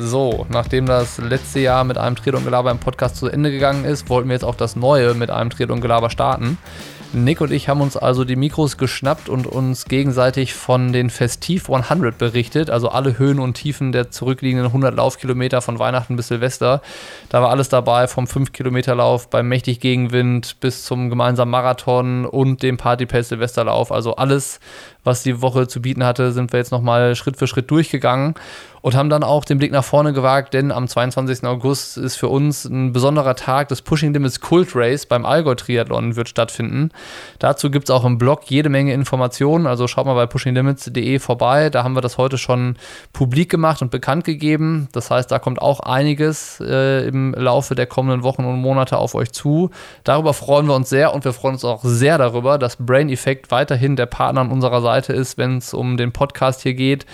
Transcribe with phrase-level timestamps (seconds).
[0.00, 4.08] So, nachdem das letzte Jahr mit einem Triathlon Gelaber im Podcast zu Ende gegangen ist,
[4.08, 6.56] wollten wir jetzt auch das neue mit einem Triathlon Gelaber starten.
[7.12, 11.70] Nick und ich haben uns also die Mikros geschnappt und uns gegenseitig von den Festiv
[11.70, 16.82] 100 berichtet, also alle Höhen und Tiefen der zurückliegenden 100 Laufkilometer von Weihnachten bis Silvester.
[17.30, 22.76] Da war alles dabei, vom 5-Kilometer-Lauf beim mächtig Gegenwind bis zum gemeinsamen Marathon und dem
[22.76, 23.90] Party-Pace Silvesterlauf.
[23.90, 24.60] Also alles,
[25.08, 28.34] was die Woche zu bieten hatte, sind wir jetzt nochmal Schritt für Schritt durchgegangen
[28.80, 31.44] und haben dann auch den Blick nach vorne gewagt, denn am 22.
[31.44, 33.68] August ist für uns ein besonderer Tag.
[33.68, 36.90] Das Pushing Limits Cult Race beim Allgäu Triathlon wird stattfinden.
[37.38, 41.70] Dazu gibt es auch im Blog jede Menge Informationen, also schaut mal bei pushinglimits.de vorbei.
[41.70, 42.76] Da haben wir das heute schon
[43.12, 44.88] publik gemacht und bekannt gegeben.
[44.92, 49.14] Das heißt, da kommt auch einiges äh, im Laufe der kommenden Wochen und Monate auf
[49.14, 49.70] euch zu.
[50.04, 53.50] Darüber freuen wir uns sehr und wir freuen uns auch sehr darüber, dass Brain Effect
[53.50, 57.06] weiterhin der Partner an unserer Seite ist, wenn es um den Podcast hier geht.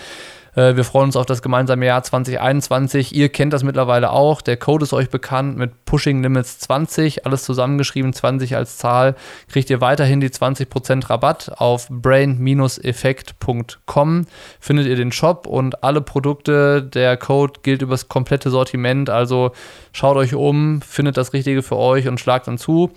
[0.54, 3.14] Äh, wir freuen uns auf das gemeinsame Jahr 2021.
[3.14, 4.40] Ihr kennt das mittlerweile auch.
[4.40, 9.16] Der Code ist euch bekannt mit Pushing Limits 20, alles zusammengeschrieben, 20 als Zahl.
[9.50, 14.26] Kriegt ihr weiterhin die 20% Rabatt auf brain-effekt.com.
[14.60, 16.82] Findet ihr den Shop und alle Produkte.
[16.82, 19.08] Der Code gilt über das komplette Sortiment.
[19.10, 19.52] Also
[19.92, 22.90] schaut euch um, findet das Richtige für euch und schlagt dann zu.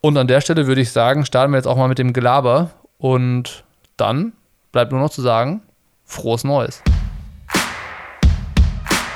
[0.00, 2.70] Und an der Stelle würde ich sagen, starten wir jetzt auch mal mit dem Gelaber.
[2.98, 3.62] Und
[4.02, 4.32] dann
[4.72, 5.62] bleibt nur noch zu sagen,
[6.04, 6.82] frohes Neues.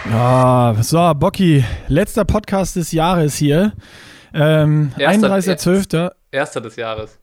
[0.09, 3.73] Ja, so, Bocky, letzter Podcast des Jahres hier.
[4.33, 6.12] Ähm, 31.12.
[6.31, 7.19] Erster des Jahres.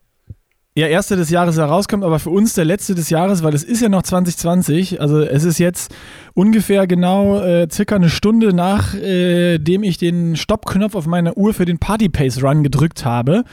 [0.75, 3.79] Ja, erster des Jahres herauskommt, aber für uns der letzte des Jahres, weil es ist
[3.79, 4.99] ja noch 2020.
[4.99, 5.93] Also es ist jetzt
[6.33, 11.65] ungefähr genau äh, circa eine Stunde nachdem äh, ich den Stoppknopf auf meiner Uhr für
[11.65, 13.43] den Party Pace Run gedrückt habe.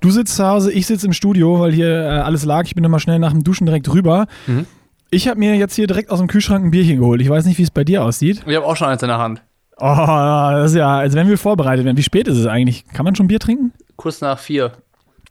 [0.00, 2.64] Du sitzt zu Hause, ich sitze im Studio, weil hier äh, alles lag.
[2.64, 4.26] Ich bin nochmal schnell nach dem Duschen direkt rüber.
[4.46, 4.64] Mhm.
[5.10, 7.20] Ich habe mir jetzt hier direkt aus dem Kühlschrank ein Bierchen geholt.
[7.20, 8.42] Ich weiß nicht, wie es bei dir aussieht.
[8.46, 9.42] Ich habe auch schon eins in der Hand.
[9.76, 11.98] Oh, das ist ja, als wenn wir vorbereitet werden.
[11.98, 12.86] Wie spät ist es eigentlich?
[12.86, 13.72] Kann man schon Bier trinken?
[13.96, 14.72] Kurz nach vier.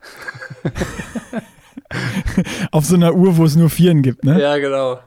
[2.71, 4.39] Auf so einer Uhr, wo es nur Vieren gibt, ne?
[4.39, 4.99] Ja, genau.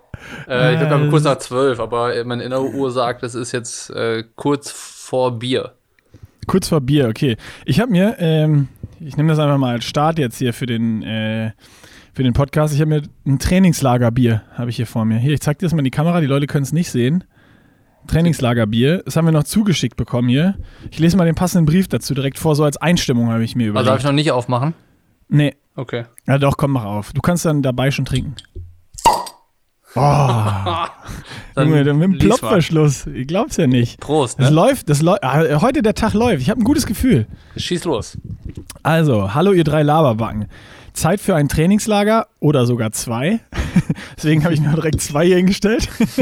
[0.48, 4.25] Äh, ich glaube, kurz nach zwölf, aber meine innere Uhr sagt, es ist jetzt äh,
[4.36, 5.72] kurz vor Bier.
[6.47, 7.36] Kurz vor Bier, okay.
[7.64, 8.69] Ich habe mir, ähm,
[9.00, 11.53] ich nehme das einfach mal als Start jetzt hier für den, äh,
[12.12, 12.74] für den Podcast.
[12.74, 15.19] Ich habe mir ein Trainingslagerbier, habe ich hier vor mir.
[15.19, 17.24] Hier, ich zeige dir das mal in die Kamera, die Leute können es nicht sehen.
[18.06, 19.02] Trainingslagerbier.
[19.04, 20.56] Das haben wir noch zugeschickt bekommen hier.
[20.90, 23.68] Ich lese mal den passenden Brief dazu direkt vor, so als Einstimmung habe ich mir
[23.68, 23.78] überlegt.
[23.78, 24.74] Also darf ich noch nicht aufmachen?
[25.28, 25.54] Nee.
[25.74, 26.04] Okay.
[26.26, 27.12] Ja doch, komm, mach auf.
[27.12, 28.34] Du kannst dann dabei schon trinken.
[29.94, 31.60] Oh.
[31.60, 33.06] Junge, mit dem Plopverschluss.
[33.08, 34.00] Ich glaub's ja nicht.
[34.00, 34.38] Prost.
[34.38, 34.46] Ne?
[34.46, 35.22] Das läuft, das läuft.
[35.22, 36.41] Ah, heute der Tag läuft.
[36.41, 37.26] Ich habe ein gutes Gefühl.
[37.58, 38.16] Schieß los.
[38.82, 40.46] Also, hallo ihr drei Laberbacken.
[40.92, 43.41] Zeit für ein Trainingslager oder sogar zwei.
[44.16, 45.88] Deswegen habe ich mir direkt zwei hier hingestellt.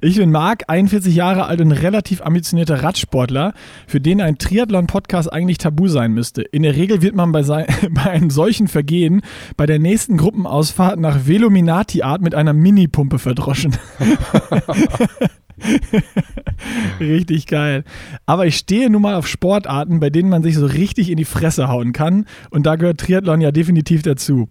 [0.00, 3.54] ich bin Marc, 41 Jahre alt und relativ ambitionierter Radsportler,
[3.86, 6.42] für den ein Triathlon-Podcast eigentlich tabu sein müsste.
[6.42, 9.22] In der Regel wird man bei, bei einem solchen Vergehen
[9.56, 13.76] bei der nächsten Gruppenausfahrt nach Velominati-Art mit einer Mini-Pumpe verdroschen.
[17.00, 17.84] richtig geil.
[18.26, 21.24] Aber ich stehe nun mal auf Sportarten, bei denen man sich so richtig in die
[21.24, 22.26] Fresse hauen kann.
[22.50, 24.48] Und da gehört Triathlon ja definitiv dazu.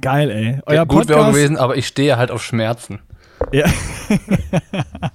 [0.00, 0.58] Geil, ey.
[0.66, 2.98] Euer ja, gut wäre gewesen, aber ich stehe halt auf Schmerzen.
[3.52, 3.66] Ja.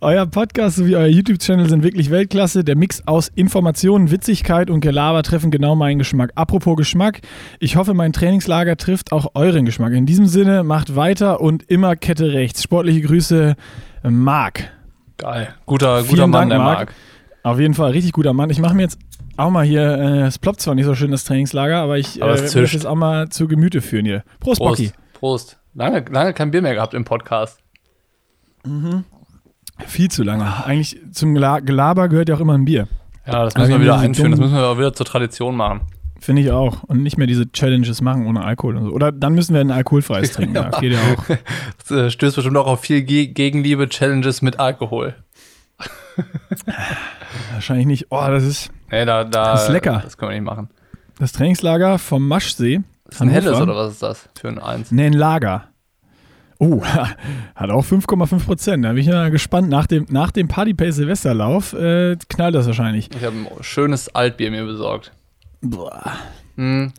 [0.00, 2.64] euer Podcast sowie euer YouTube-Channel sind wirklich Weltklasse.
[2.64, 6.32] Der Mix aus Informationen, Witzigkeit und Gelaber treffen genau meinen Geschmack.
[6.34, 7.20] Apropos Geschmack,
[7.58, 9.92] ich hoffe, mein Trainingslager trifft auch euren Geschmack.
[9.92, 12.62] In diesem Sinne, macht weiter und immer Kette rechts.
[12.62, 13.56] Sportliche Grüße,
[14.08, 14.70] Marc.
[15.16, 15.54] Geil.
[15.66, 16.94] Guter, guter Mann, Dank, der Marc.
[17.42, 18.50] Auf jeden Fall, richtig guter Mann.
[18.50, 18.98] Ich mache mir jetzt
[19.36, 22.34] auch mal hier, äh, es ploppt zwar nicht so schön, das Trainingslager, aber ich aber
[22.34, 24.24] äh, will das jetzt auch mal zu Gemüte führen hier.
[24.40, 24.92] Prost, Prost Bocky.
[25.14, 25.58] Prost.
[25.74, 27.58] Lange, lange kein Bier mehr gehabt im Podcast.
[28.64, 29.04] Mhm.
[29.86, 30.64] Viel zu lange.
[30.64, 32.86] Eigentlich zum Gelaber gehört ja auch immer ein Bier.
[33.26, 34.30] Ja, das müssen also wir wieder einführen.
[34.30, 35.80] Das müssen wir auch wieder zur Tradition machen.
[36.24, 36.84] Finde ich auch.
[36.84, 38.92] Und nicht mehr diese Challenges machen ohne Alkohol und so.
[38.92, 40.54] Oder dann müssen wir ein alkoholfreies trinken.
[40.54, 41.36] ja, geht ja auch.
[41.76, 45.16] Das äh, stößt bestimmt auch auf viel Ge Gegenliebe, Challenges mit Alkohol.
[47.52, 48.06] Wahrscheinlich nicht.
[48.08, 48.70] Oh, das ist.
[48.90, 50.00] Nee, da, da, das ist lecker.
[50.02, 50.70] Das können wir nicht machen.
[51.18, 52.80] Das Trainingslager vom Maschsee.
[53.04, 54.90] Das ist ein helles oder was ist das für ein Eins?
[54.92, 55.68] Nee, ein Lager.
[56.58, 56.82] Oh,
[57.54, 58.82] hat auch 5,5 Prozent.
[58.86, 59.68] Da bin ich ja gespannt.
[59.68, 63.10] Nach dem, nach dem Party Pace Silvesterlauf äh, knallt das wahrscheinlich.
[63.14, 65.12] Ich habe ein schönes Altbier mir besorgt.
[65.64, 66.12] Boah.
[66.56, 66.92] Hm.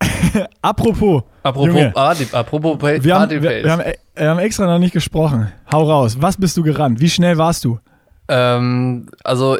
[0.62, 1.22] apropos.
[1.42, 3.82] Apropos, Junge, Party, apropos wir haben, wir, wir, haben,
[4.14, 5.52] wir haben extra noch nicht gesprochen.
[5.70, 6.16] Hau raus.
[6.20, 7.00] Was bist du gerannt?
[7.00, 7.80] Wie schnell warst du?
[8.28, 9.58] Ähm, also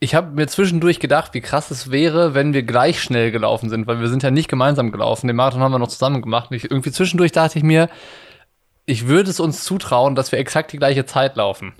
[0.00, 3.86] ich habe mir zwischendurch gedacht, wie krass es wäre, wenn wir gleich schnell gelaufen sind,
[3.86, 5.26] weil wir sind ja nicht gemeinsam gelaufen.
[5.26, 6.50] Den Marathon haben wir noch zusammen gemacht.
[6.50, 7.88] Und ich, irgendwie zwischendurch dachte ich mir,
[8.84, 11.72] ich würde es uns zutrauen, dass wir exakt die gleiche Zeit laufen.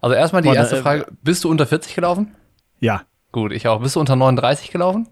[0.00, 2.34] Also erstmal die Boah, erste äh, Frage, bist du unter 40 gelaufen?
[2.80, 3.02] Ja,
[3.32, 3.80] Gut, ich auch.
[3.80, 5.08] Bist du unter 39 gelaufen?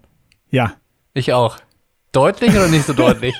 [0.51, 0.73] Ja.
[1.13, 1.57] Ich auch.
[2.11, 3.35] Deutlich oder nicht so deutlich?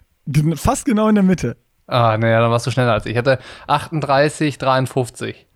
[0.56, 1.56] Fast genau in der Mitte.
[1.86, 3.12] Ah, naja, dann warst du schneller als ich.
[3.12, 3.38] Ich hatte
[3.68, 5.46] 38, 53.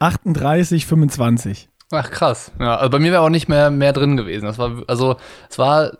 [0.00, 1.68] 38, 25.
[1.92, 2.52] Ach krass.
[2.58, 4.46] Ja, also bei mir wäre auch nicht mehr mehr drin gewesen.
[4.46, 5.16] Das war also
[5.48, 5.92] es war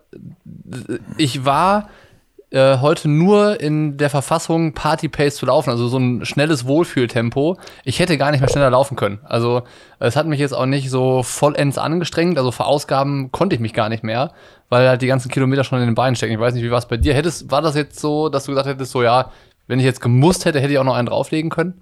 [1.17, 1.89] ich war
[2.51, 7.57] äh, heute nur in der Verfassung Party Pace zu laufen, also so ein schnelles Wohlfühltempo.
[7.83, 9.19] Ich hätte gar nicht mehr schneller laufen können.
[9.23, 9.63] Also
[9.99, 13.89] es hat mich jetzt auch nicht so vollends angestrengt, also verausgaben konnte ich mich gar
[13.89, 14.31] nicht mehr,
[14.69, 16.33] weil halt die ganzen Kilometer schon in den Beinen stecken.
[16.33, 17.13] Ich weiß nicht, wie war es bei dir?
[17.13, 19.31] Hättest war das jetzt so, dass du gesagt hättest so ja,
[19.67, 21.81] wenn ich jetzt gemusst hätte, hätte ich auch noch einen drauflegen können?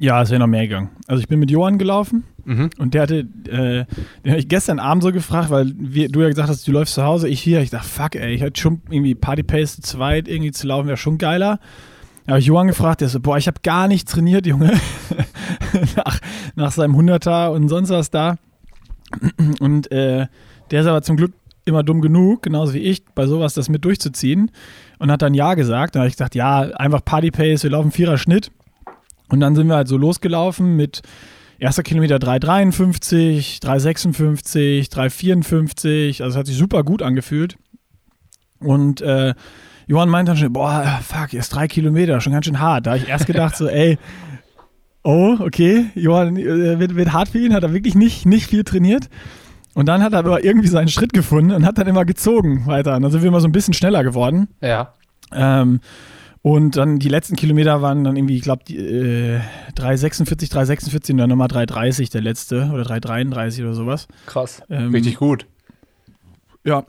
[0.00, 0.88] Ja, es wäre noch mehr gegangen.
[1.06, 2.70] Also ich bin mit Johann gelaufen Mhm.
[2.78, 3.18] und der hatte,
[3.48, 3.84] äh,
[4.24, 6.94] den habe ich gestern Abend so gefragt, weil wir, du ja gesagt hast, du läufst
[6.94, 7.60] zu Hause, ich hier.
[7.60, 10.86] Ich dachte, fuck, ey, ich hätte schon irgendwie Party Pace zu zweit irgendwie zu laufen,
[10.88, 11.60] wäre schon geiler.
[12.24, 14.72] Da habe ich Johann gefragt, der so, boah, ich habe gar nicht trainiert, Junge.
[15.96, 16.18] nach,
[16.54, 18.36] nach seinem 100er und sonst was da.
[19.60, 20.26] Und äh,
[20.70, 21.32] der ist aber zum Glück
[21.66, 24.50] immer dumm genug, genauso wie ich, bei sowas das mit durchzuziehen.
[24.98, 25.94] Und hat dann Ja gesagt.
[25.94, 28.50] Dann habe ich gesagt, ja, einfach Party Pace, wir laufen Vierer Schnitt.
[29.30, 31.02] Und dann sind wir halt so losgelaufen mit
[31.58, 36.22] erster Kilometer 3,53, 3,56, 3,54.
[36.22, 37.56] Also es hat sich super gut angefühlt.
[38.58, 39.34] Und äh,
[39.86, 42.86] Johann meinte dann schon, boah, fuck, erst drei Kilometer, schon ganz schön hart.
[42.86, 43.98] Da habe ich erst gedacht so, ey,
[45.02, 48.64] oh, okay, Johann äh, wird, wird hart für ihn, hat er wirklich nicht, nicht viel
[48.64, 49.08] trainiert.
[49.74, 52.96] Und dann hat er aber irgendwie seinen Schritt gefunden und hat dann immer gezogen weiter.
[52.96, 54.48] Und dann sind wir immer so ein bisschen schneller geworden.
[54.60, 54.94] Ja.
[55.32, 55.80] Ähm,
[56.42, 59.40] und dann die letzten Kilometer waren dann irgendwie, ich glaube, äh,
[59.76, 64.08] 3,46, 3,46 und dann nochmal 3,30 der letzte oder 3,33 oder sowas.
[64.26, 64.62] Krass.
[64.70, 65.46] Ähm, Richtig gut.
[66.64, 66.84] Ja.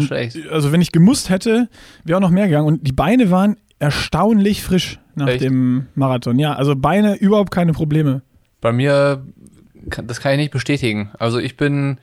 [0.00, 0.36] Schlecht.
[0.50, 1.68] also wenn ich gemusst hätte,
[2.04, 2.66] wäre auch noch mehr gegangen.
[2.66, 5.42] Und die Beine waren erstaunlich frisch nach Echt?
[5.42, 6.38] dem Marathon.
[6.38, 8.22] Ja, also Beine überhaupt keine Probleme.
[8.60, 9.24] Bei mir,
[10.04, 11.10] das kann ich nicht bestätigen.
[11.18, 11.98] Also ich bin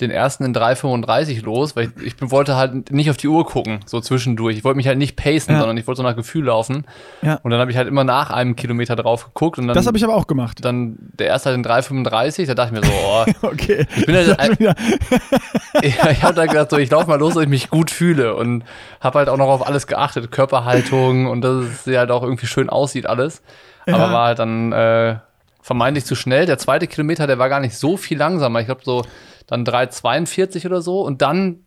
[0.00, 3.44] den ersten in 3,35 los, weil ich, ich bin- wollte halt nicht auf die Uhr
[3.44, 4.56] gucken, so zwischendurch.
[4.56, 5.58] Ich wollte mich halt nicht pacen, Ja.
[5.60, 6.84] sondern ich wollte so nach Gefühl laufen.
[7.22, 7.40] Ja.
[7.42, 9.96] Und dann habe ich halt immer nach einem Kilometer drauf geguckt und dann, Das habe
[9.98, 10.64] ich aber auch gemacht.
[10.64, 13.86] dann der erste halt in 3,35, da dachte ich mir so, oh, Okay.
[13.96, 14.56] ich bin halt, ein-
[15.82, 18.34] Ja, ich habe dann gedacht, so, ich laufe mal los, dass ich mich gut fühle
[18.34, 18.64] und
[19.00, 22.68] habe halt auch noch auf alles geachtet, Körperhaltung und dass es halt auch irgendwie schön
[22.70, 23.42] aussieht alles.
[23.86, 24.12] Aber Ja.
[24.12, 25.16] war halt dann äh,
[25.62, 26.46] vermeintlich zu schnell.
[26.46, 28.60] Der zweite Kilometer, der war gar nicht so viel langsamer.
[28.60, 29.04] Ich glaube so
[29.48, 31.64] dann 3,42 oder so und dann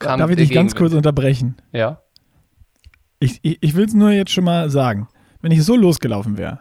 [0.00, 1.56] kam Darf ich dich ganz kurz unterbrechen?
[1.70, 2.00] Ja.
[3.20, 5.08] Ich, ich, ich will es nur jetzt schon mal sagen.
[5.40, 6.58] Wenn ich so losgelaufen wäre,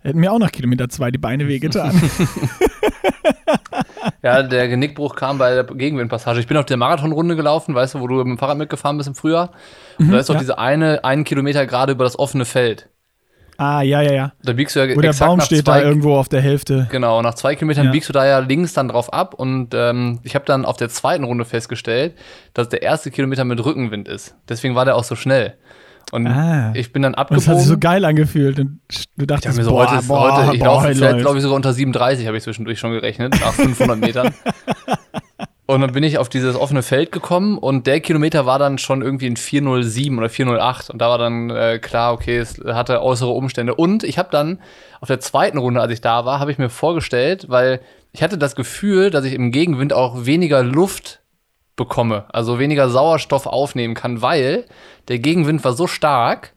[0.00, 1.98] hätten mir auch nach Kilometer zwei die Beine wehgetan.
[4.22, 6.40] Ja, der Genickbruch kam bei der Gegenwindpassage.
[6.40, 9.08] Ich bin auf der Marathonrunde gelaufen, weißt du, wo du mit dem Fahrrad mitgefahren bist
[9.08, 9.52] im Frühjahr.
[9.98, 10.40] Und da ist doch ja.
[10.40, 12.88] diese eine, einen Kilometer gerade über das offene Feld.
[13.58, 14.32] Ah, ja, ja, ja.
[14.42, 16.88] Da biegst du ja Wo der Baum steht zwei da irgendwo auf der Hälfte.
[16.90, 17.90] Genau, nach zwei Kilometern Ja.
[17.92, 20.88] biegst du da ja links dann drauf ab und ähm, ich habe dann auf der
[20.88, 22.14] zweiten Runde festgestellt,
[22.54, 24.34] dass der erste Kilometer mit Rückenwind ist.
[24.48, 25.54] Deswegen war der auch so schnell.
[26.10, 26.72] Und Ah.
[26.74, 27.44] ich bin dann Und abgebogen.
[27.44, 28.58] das hat sich so geil angefühlt.
[28.58, 31.36] Und du ich dachtest, mir so, boah, heute, ist, boah, heute, ich laufe vielleicht, glaube
[31.36, 34.32] ich, sogar unter 37, habe ich zwischendurch schon gerechnet, nach 500 Metern.
[35.70, 39.02] Und dann bin ich auf dieses offene Feld gekommen und der Kilometer war dann schon
[39.02, 43.28] irgendwie in 407 oder 408 und da war dann äh, klar, okay, es hatte äußere
[43.28, 43.74] Umstände.
[43.74, 44.60] Und ich habe dann
[45.02, 47.82] auf der zweiten Runde, als ich da war, habe ich mir vorgestellt, weil
[48.12, 51.20] ich hatte das Gefühl, dass ich im Gegenwind auch weniger Luft
[51.76, 54.64] bekomme, also weniger Sauerstoff aufnehmen kann, weil
[55.08, 56.54] der Gegenwind war so stark,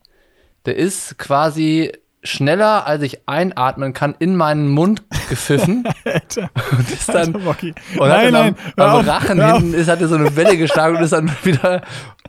[0.66, 1.92] der ist quasi
[2.24, 7.50] schneller, als ich einatmen kann, in meinen Mund gepfiffen Alter, und ist dann Alter,
[7.98, 11.04] und nein, nein, am, am Rachen hinten ist, hat er so eine Welle geschlagen und
[11.04, 11.82] ist dann wieder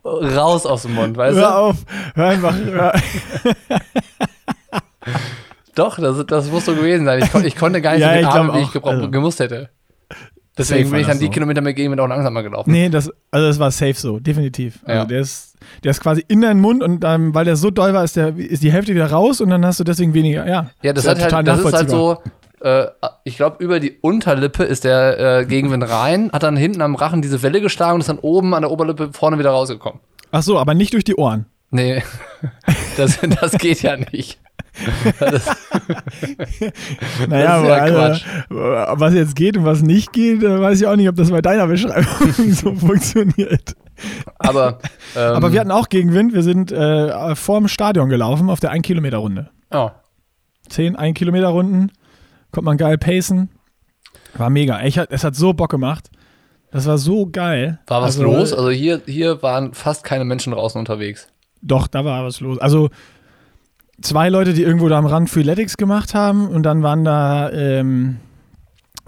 [0.04, 1.54] raus aus dem Mund, weißt hör du?
[1.54, 1.76] auf,
[2.14, 2.92] hör einfach, hör,
[5.74, 7.22] Doch, das, das muss so gewesen sein.
[7.22, 9.40] Ich, ich konnte gar nicht Ja, so viel atmen, wie ich auch, gebraucht, also- gemusst
[9.40, 9.70] hätte.
[10.58, 11.30] Deswegen Safe bin ich dann die so.
[11.30, 12.70] Kilometer mit Gegenwind auch langsamer gelaufen.
[12.70, 14.80] Nee, das, also das war safe so, definitiv.
[14.84, 15.04] Also Ja.
[15.06, 15.51] der, ist,
[15.84, 18.36] der ist quasi in deinen Mund und dann, weil der so doll war, ist, der,
[18.36, 20.46] ist die Hälfte wieder raus und dann hast du deswegen weniger.
[20.46, 22.18] Ja, Ja, das, Ist hat total halt, das ist halt so,
[22.60, 22.86] äh,
[23.24, 27.22] ich glaube, über die Unterlippe ist der äh, Gegenwind rein, hat dann hinten am Rachen
[27.22, 30.00] diese Welle geschlagen und ist dann oben an der Oberlippe vorne wieder rausgekommen.
[30.30, 31.46] Ach so, aber nicht durch die Ohren.
[31.70, 32.02] Nee,
[32.96, 34.38] das, das geht ja nicht.
[37.28, 38.24] Naja, ja aber, Quatsch.
[38.50, 41.30] Alter, was jetzt geht und was nicht geht, äh, weiß ich auch nicht, ob das
[41.30, 43.74] bei deiner Beschreibung so funktioniert.
[44.38, 44.78] aber
[45.16, 46.34] ähm, Aber wir hatten auch Gegenwind.
[46.34, 49.50] Wir sind äh, vorm Stadion gelaufen auf der 1-Kilometer-Runde.
[49.72, 49.90] oh,
[50.68, 51.92] 10 1-Kilometer-Runden.
[52.50, 53.50] Konnte man geil pacen.
[54.34, 54.82] War mega.
[54.84, 56.10] Ich, es hat so Bock gemacht.
[56.70, 57.80] Das war so geil.
[57.86, 58.52] war was Also, los?
[58.54, 61.28] Also hier, hier waren fast keine Menschen draußen unterwegs.
[61.60, 62.58] Doch, da war was los.
[62.58, 62.88] Also,
[64.02, 68.18] zwei Leute, die irgendwo da am Rand Freeletics gemacht haben und dann waren da ähm,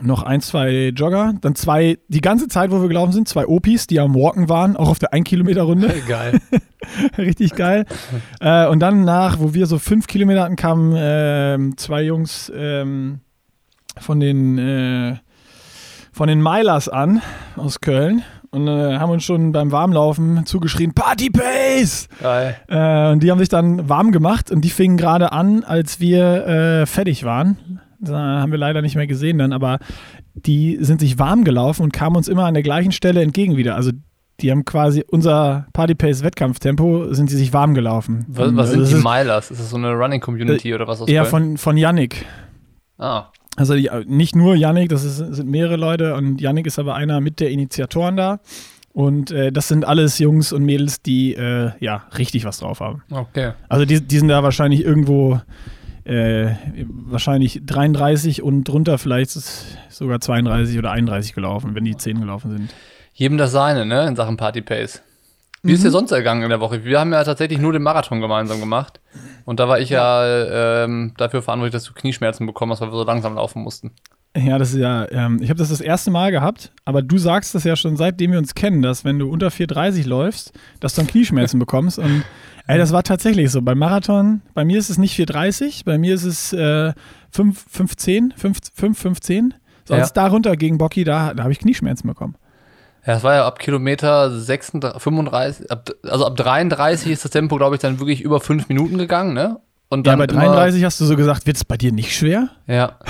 [0.02, 3.86] noch ein, zwei Jogger, dann zwei, die ganze Zeit, wo wir gelaufen sind, zwei Opis,
[3.86, 5.88] die am Walken waren, auch auf der 1-Kilometer-Runde.
[6.08, 6.40] Geil.
[7.18, 7.86] Richtig geil.
[8.40, 13.20] äh, und dann nach, wo wir so fünf Kilometer hatten, kamen ähm, zwei Jungs ähm,
[13.98, 15.16] von den äh,
[16.12, 17.22] von den Milers an
[17.56, 18.22] aus Köln
[18.54, 22.08] und äh, haben uns schon beim Warmlaufen zugeschrien, Party Pace!
[22.68, 26.46] Äh, und die haben sich dann warm gemacht und die fingen gerade an, als wir
[26.46, 27.80] äh, fertig waren.
[28.00, 29.78] Das haben wir leider nicht mehr gesehen dann, aber
[30.34, 33.76] die sind sich warm gelaufen und kamen uns immer an der gleichen Stelle entgegen wieder.
[33.76, 33.92] Also
[34.40, 38.24] die haben quasi unser Party Pace Wettkampftempo, sind sie sich warm gelaufen.
[38.28, 39.50] Was, was Also sind das die Milers?
[39.50, 41.30] Ist das so eine Running Community oder was aus Köln?
[41.30, 42.26] von, von Yannick.
[42.98, 46.94] Ah, Also die, nicht nur Yannick, das ist, sind mehrere Leute und Yannick ist aber
[46.94, 48.40] einer mit der Initiatoren da.
[48.92, 53.02] Und äh, das sind alles Jungs und Mädels, die äh, ja richtig was drauf haben.
[53.10, 53.52] okay.
[53.68, 55.40] Also die, die sind da wahrscheinlich irgendwo
[56.04, 56.50] äh,
[56.88, 59.30] wahrscheinlich 33 und drunter vielleicht
[59.88, 62.74] sogar 32 oder 31 gelaufen, wenn die 10 gelaufen sind.
[63.14, 65.02] Jedem das seine, ne, in Sachen Party Pace.
[65.64, 66.84] Wie ist dir sonst ergangen in der Woche?
[66.84, 69.00] Wir haben ja tatsächlich nur den Marathon gemeinsam gemacht.
[69.46, 72.96] Und da war ich ja, ähm, dafür verantwortlich, dass du Knieschmerzen bekommen hast, weil wir
[72.98, 73.92] so langsam laufen mussten.
[74.36, 77.54] Ja, das ist ja, ähm, ich habe das das erste Mal gehabt, aber du sagst
[77.54, 81.00] das ja schon seitdem wir uns kennen, dass wenn du unter 4,30 läufst, dass du
[81.02, 82.24] dann Knieschmerzen bekommst und
[82.66, 83.62] ey, das war tatsächlich so.
[83.62, 86.92] Beim Marathon, bei mir ist es nicht 4,30, bei mir ist es äh,
[87.30, 89.52] 5, 5,10, 5, 5, 5,10.
[89.86, 90.22] Sonst Ja.
[90.24, 92.34] darunter gegen Bocky, da, da habe ich Knieschmerzen bekommen.
[93.06, 97.56] Ja, es war ja ab Kilometer 36, 35, ab, also ab 33 ist das Tempo,
[97.56, 99.58] glaube ich, dann wirklich über fünf Minuten gegangen, ne?
[99.90, 102.14] Und Ja, dann bei immer- 33 hast du so gesagt, wird es bei dir nicht
[102.16, 102.48] schwer?
[102.66, 102.92] Ja.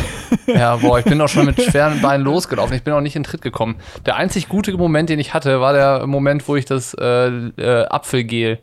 [0.48, 2.74] Ja, boah, ich bin auch schon mit schweren Beinen losgelaufen.
[2.76, 3.76] Ich bin auch nicht in Tritt gekommen.
[4.04, 7.84] Der einzig gute Moment, den ich hatte, war der Moment, wo ich das äh, äh,
[7.86, 8.58] Apfelgel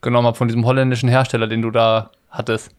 [0.00, 2.70] genommen habe von diesem holländischen Hersteller, den du da hattest.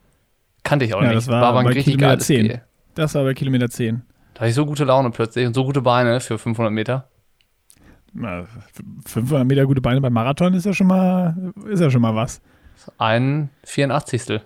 [0.64, 1.18] Kannte ich auch Ja, nicht.
[1.18, 2.48] das war aber ein bei richtig Kilometer geiles 10.
[2.48, 2.62] Gel.
[2.96, 4.04] Das war bei Kilometer 10.
[4.36, 7.08] Da hatte ich so gute Laune plötzlich und so gute Beine für 500 Meter.
[8.14, 8.48] Na,
[9.06, 12.42] 500 Meter gute Beine beim Marathon ist ja schon mal, ist ja schon mal was.
[12.98, 14.42] Ein 84.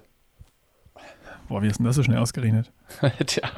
[1.48, 2.72] Boah, wie ist denn das so schnell ausgerechnet?
[3.26, 3.50] Tja.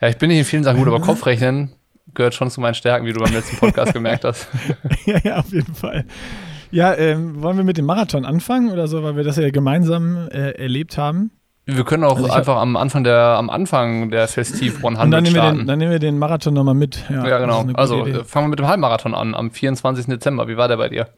[0.00, 1.72] Ja, ich bin nicht in vielen Sachen gut, aber Kopfrechnen
[2.14, 4.48] gehört schon zu meinen Stärken, wie du beim letzten Podcast gemerkt hast.
[5.06, 6.04] ja, ja, auf jeden Fall.
[6.70, 10.28] Ja, ähm, wollen wir mit dem Marathon anfangen oder so, weil wir das ja gemeinsam
[10.28, 11.30] äh, erlebt haben?
[11.68, 15.24] Wir können auch Also einfach am Anfang der, am Anfang der Festiv 100 Und dann
[15.24, 15.58] nehmen, wir starten.
[15.58, 17.04] den, dann nehmen wir den Marathon nochmal mit.
[17.10, 17.64] ja, ist genau.
[17.74, 18.18] Also Idee.
[18.20, 20.06] äh, fangen wir mit dem Halbmarathon an, am 24.
[20.06, 20.46] Dezember.
[20.46, 21.08] Wie war der bei dir?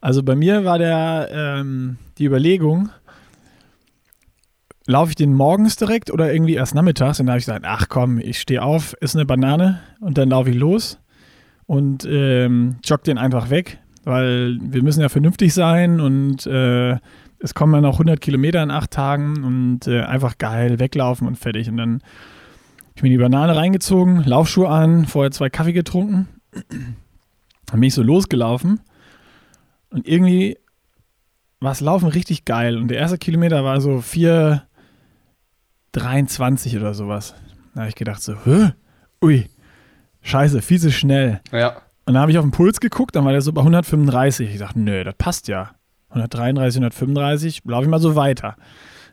[0.00, 2.90] Also bei mir war der ähm, die Überlegung,
[4.86, 7.20] laufe ich den morgens direkt oder irgendwie erst nachmittags?
[7.20, 10.30] Und da habe ich gesagt, ach komm, ich stehe auf, esse eine Banane und dann
[10.30, 10.98] laufe ich los
[11.66, 16.96] und ähm, jogge den einfach weg, weil wir müssen ja vernünftig sein und äh,
[17.44, 21.36] es kommen dann auch 100 Kilometer in acht Tagen und äh, einfach geil weglaufen und
[21.36, 21.68] fertig.
[21.68, 26.26] Und dann habe ich mir die Banane reingezogen, Laufschuhe an, vorher zwei Kaffee getrunken,
[26.70, 28.80] dann bin ich so losgelaufen
[29.90, 30.56] und irgendwie
[31.60, 32.78] war das Laufen richtig geil.
[32.78, 37.34] Und der erste Kilometer war so 4,23 oder sowas.
[37.74, 38.70] Da habe ich gedacht so, Hö?
[39.22, 39.50] ui,
[40.22, 41.42] scheiße, viel zu schnell.
[41.52, 41.76] Ja.
[42.06, 44.50] Und dann habe ich auf den Puls geguckt, dann war der so bei 135.
[44.50, 45.74] Ich dachte, nö, das passt ja.
[46.14, 48.56] 133, 135, laufe ich mal so weiter.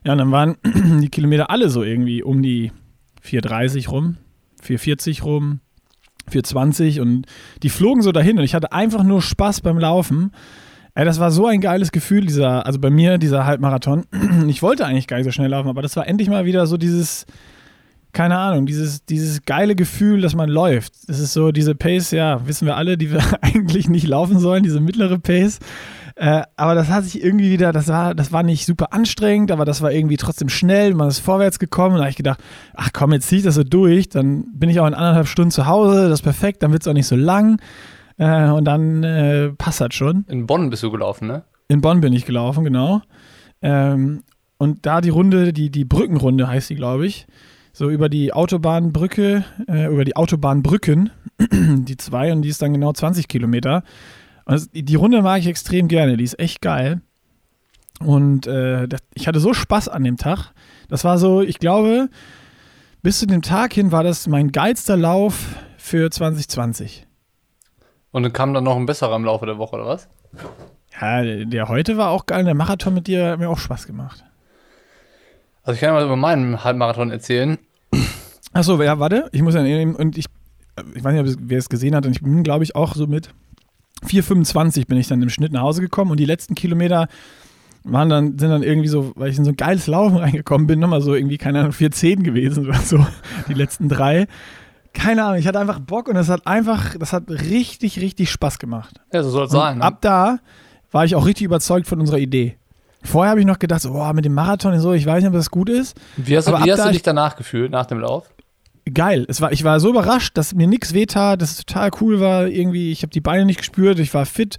[0.05, 0.57] Ja, und dann waren
[1.01, 2.71] die Kilometer alle so irgendwie um die
[3.21, 4.17] 430 rum,
[4.61, 5.59] 440 rum,
[6.29, 7.25] 420 und
[7.63, 10.31] die flogen so dahin und ich hatte einfach nur Spaß beim Laufen.
[10.93, 14.05] Ey, das war so ein geiles Gefühl, dieser, also bei mir, dieser Halbmarathon.
[14.47, 16.77] Ich wollte eigentlich gar nicht so schnell laufen, aber das war endlich mal wieder so
[16.77, 17.25] dieses,
[18.11, 20.93] keine Ahnung, dieses, dieses geile Gefühl, dass man läuft.
[21.07, 24.63] Das ist so diese Pace, ja, wissen wir alle, die wir eigentlich nicht laufen sollen,
[24.63, 25.59] diese mittlere Pace.
[26.15, 29.65] Äh, aber das hat sich irgendwie wieder, das war, das war nicht super anstrengend, aber
[29.65, 31.95] das war irgendwie trotzdem schnell, man ist vorwärts gekommen.
[31.95, 32.39] Da habe ich gedacht,
[32.73, 35.51] ach komm, jetzt zieh ich das so durch, dann bin ich auch in anderthalb Stunden
[35.51, 37.61] zu Hause, das ist perfekt, dann wird es auch nicht so lang.
[38.17, 40.25] Äh, und dann äh, passt das schon.
[40.27, 41.43] In Bonn bist du gelaufen, ne?
[41.67, 43.01] In Bonn bin ich gelaufen, genau.
[43.61, 44.23] Ähm,
[44.57, 47.25] und da die Runde, die, die Brückenrunde heißt die, glaube ich,
[47.73, 52.91] so über die Autobahnbrücke, äh, über die Autobahnbrücken, die zwei, und die ist dann genau
[52.93, 53.83] 20 Kilometer.
[54.45, 57.01] Das, die Runde mag ich extrem gerne, die ist echt geil.
[57.99, 60.51] Und äh, das, ich hatte so Spaß an dem Tag.
[60.89, 62.09] Das war so, ich glaube,
[63.01, 67.07] bis zu dem Tag hin war das mein geilster Lauf für 2020.
[68.11, 70.09] Und dann kam dann noch ein besserer im Laufe der Woche, oder was?
[70.99, 72.43] Ja, der, der heute war auch geil.
[72.43, 74.23] Der Marathon mit dir hat mir auch Spaß gemacht.
[75.63, 77.57] Also ich kann ja mal über meinen Halbmarathon erzählen.
[78.51, 79.29] Achso, ja, warte.
[79.31, 80.25] Ich muss ja eben, und ich,
[80.93, 83.29] ich weiß nicht, wer es gesehen hat, und ich bin, glaube ich, auch so mit
[84.05, 87.07] 4,25 bin ich dann im Schnitt nach Hause gekommen und die letzten Kilometer
[87.83, 90.79] waren dann, sind dann irgendwie so, weil ich in so ein geiles Laufen reingekommen bin,
[90.79, 93.05] nochmal so irgendwie, keine Ahnung, 4,10 gewesen oder so,
[93.47, 94.27] die letzten drei.
[94.93, 98.59] Keine Ahnung, ich hatte einfach Bock und das hat einfach, das hat richtig, richtig Spaß
[98.59, 98.99] gemacht.
[99.13, 99.77] Ja, so soll es sein.
[99.77, 99.83] Ne?
[99.83, 100.39] Ab da
[100.91, 102.57] war ich auch richtig überzeugt von unserer Idee.
[103.03, 105.29] Vorher habe ich noch gedacht, so, boah, mit dem Marathon und so, ich weiß nicht,
[105.29, 105.97] ob das gut ist.
[106.17, 108.30] Wie hast, du, wie hast du dich danach gefühlt, nach dem Lauf?
[108.91, 109.25] Geil.
[109.27, 112.47] Es war, ich war so überrascht, dass mir nichts wehtat, dass es total cool war.
[112.47, 114.57] Irgendwie, ich habe die Beine nicht gespürt, ich war fit.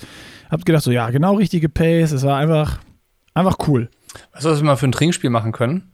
[0.51, 2.13] Habe gedacht, so, ja, genau richtige Pace.
[2.13, 2.79] Es war einfach,
[3.35, 3.89] einfach cool.
[4.33, 5.93] Weißt du, was wir mal für ein Trinkspiel machen können?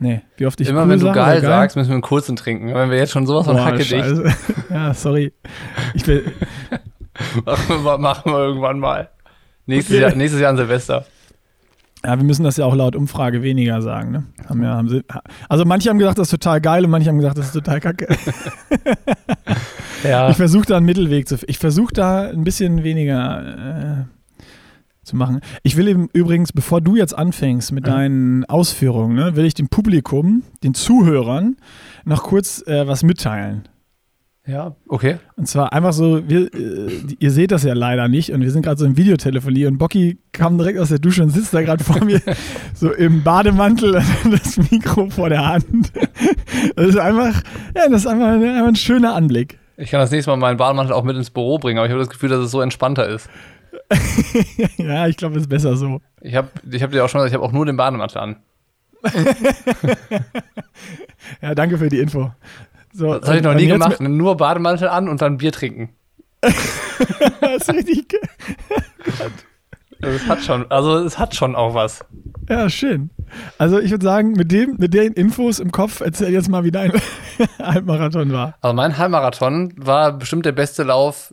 [0.00, 2.02] Nee, wie oft ich Immer cool wenn du sage, geil oder sagst, müssen wir einen
[2.02, 2.74] kurzen trinken.
[2.74, 3.92] Wenn wir jetzt schon sowas von Boah, hacke dich.
[4.70, 5.32] Ja, sorry.
[5.94, 6.32] Ich will,
[7.44, 9.10] machen, wir, machen wir irgendwann mal.
[9.66, 10.02] Nächstes, Okay.
[10.02, 11.06] Jahr, nächstes Jahr an Silvester.
[12.04, 14.24] Ja, wir müssen das ja auch laut Umfrage weniger sagen, ne?
[14.48, 15.02] Haben ja, haben sie,
[15.48, 17.80] also manche haben gesagt, das ist total geil und manche haben gesagt, das ist total
[17.80, 18.08] kacke.
[20.04, 20.30] Ja.
[20.30, 24.04] Ich versuche da einen Mittelweg zu Ich versuche da ein bisschen weniger äh,
[25.02, 25.40] zu machen.
[25.62, 29.68] Ich will eben übrigens, bevor du jetzt anfängst mit deinen Ausführungen, ne, will ich dem
[29.68, 31.56] Publikum, den Zuhörern,
[32.04, 33.68] noch kurz äh, was mitteilen.
[34.46, 35.16] Ja, okay.
[35.36, 38.60] Und zwar einfach so, wir, äh, ihr seht das ja leider nicht und wir sind
[38.60, 41.82] gerade so im Videotelefonie und Bocky kam direkt aus der Dusche und sitzt da gerade
[41.82, 42.20] vor mir
[42.74, 45.92] so im Bademantel und das Mikro vor der Hand.
[46.76, 47.42] Das ist einfach,
[47.74, 49.58] ja, das ist einfach, einfach ein schöner Anblick.
[49.78, 52.00] Ich kann das nächste Mal meinen Bademantel auch mit ins Büro bringen, aber ich habe
[52.00, 53.30] das Gefühl, dass es so entspannter ist.
[54.76, 56.02] ja, ich glaube, es ist besser so.
[56.20, 58.36] Ich habe ich hab dir auch schon gesagt, ich habe auch nur den Bademantel an.
[61.40, 62.30] Ja, danke für die Info.
[62.96, 64.00] So, Das habe ich noch nie gemacht.
[64.00, 65.90] Nur Bademantel an und dann Bier trinken.
[67.40, 68.08] Das ist richtig.
[68.08, 68.20] ge-
[70.02, 72.04] Also es hat schon, also es hat schon auch was.
[72.50, 73.08] Ja, schön.
[73.56, 76.70] Also ich würde sagen, mit, dem, mit den Infos im Kopf erzähl jetzt mal, wie
[76.70, 76.92] dein
[77.58, 78.54] Halbmarathon war.
[78.60, 81.32] Also mein Halbmarathon war bestimmt der beste Lauf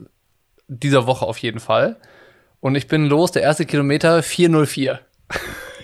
[0.70, 1.98] dieser Woche auf jeden Fall.
[2.62, 5.00] Und ich bin los, der erste Kilometer 404.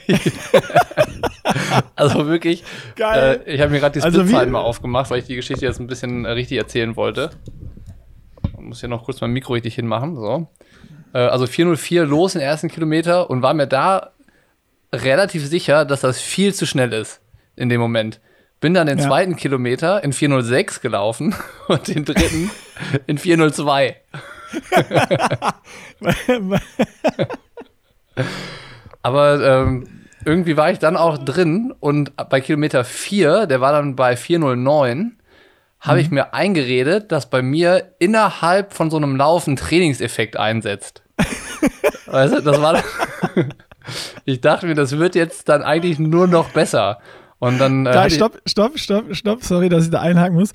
[1.95, 2.63] also wirklich,
[2.95, 3.41] Geil.
[3.45, 5.65] Äh, ich habe mir gerade die Also wie- Splitzeiten mal aufgemacht, weil ich die Geschichte
[5.65, 7.31] jetzt ein bisschen äh, richtig erzählen wollte.
[8.43, 10.15] Ich muss hier noch kurz mein Mikro richtig hinmachen.
[10.15, 10.47] So.
[11.13, 14.11] Äh, also 404 los den ersten Kilometer und war mir da
[14.93, 17.21] relativ sicher, dass das viel zu schnell ist
[17.55, 18.19] in dem Moment.
[18.59, 19.05] Bin dann den Ja.
[19.07, 21.35] zweiten Kilometer in 406 gelaufen
[21.67, 22.49] und den dritten
[23.05, 23.95] in 402.
[29.03, 29.87] Aber ähm,
[30.27, 35.17] irgendwie war ich dann auch drin und bei Kilometer 4, der war dann bei 409,
[35.79, 41.01] habe ich mir eingeredet, dass bei mir innerhalb von so einem Lauf ein Trainingseffekt einsetzt.
[42.07, 42.83] weißt du, das war.
[44.25, 46.99] ich dachte mir, das wird jetzt dann eigentlich nur noch besser.
[47.39, 47.85] Und dann.
[47.85, 49.43] Äh, Da, stopp, stopp, stopp, stopp.
[49.43, 50.51] Sorry, dass ich da einhaken muss.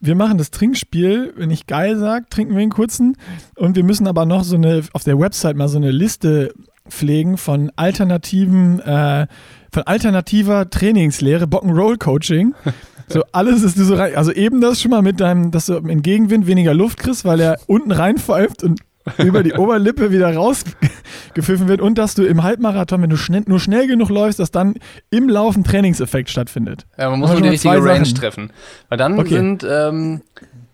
[0.00, 3.16] Wir machen das Trinkspiel, wenn ich geil sage, trinken wir einen kurzen.
[3.54, 6.52] Und wir müssen aber noch so eine, auf der Website mal so eine Liste
[6.94, 9.26] pflegen von alternativen, äh,
[9.72, 12.54] von alternativer Trainingslehre, Bock'n'Roll-Coaching.
[13.06, 14.16] So, alles ist so rein.
[14.16, 17.38] Also eben das schon mal mit deinem, dass du im Gegenwind weniger Luft kriegst, weil
[17.38, 18.80] er unten reinpfeift und
[19.22, 23.60] über die Oberlippe wieder rausgepfiffen wird und dass du im Halbmarathon, wenn du schnell, nur
[23.60, 24.76] schnell genug läufst, dass dann
[25.10, 26.86] im Lauf ein Trainingseffekt stattfindet.
[26.96, 28.50] Ja, man muss nur die richtige Range treffen.
[28.88, 29.34] Weil dann Okay.
[29.34, 30.22] sind ähm,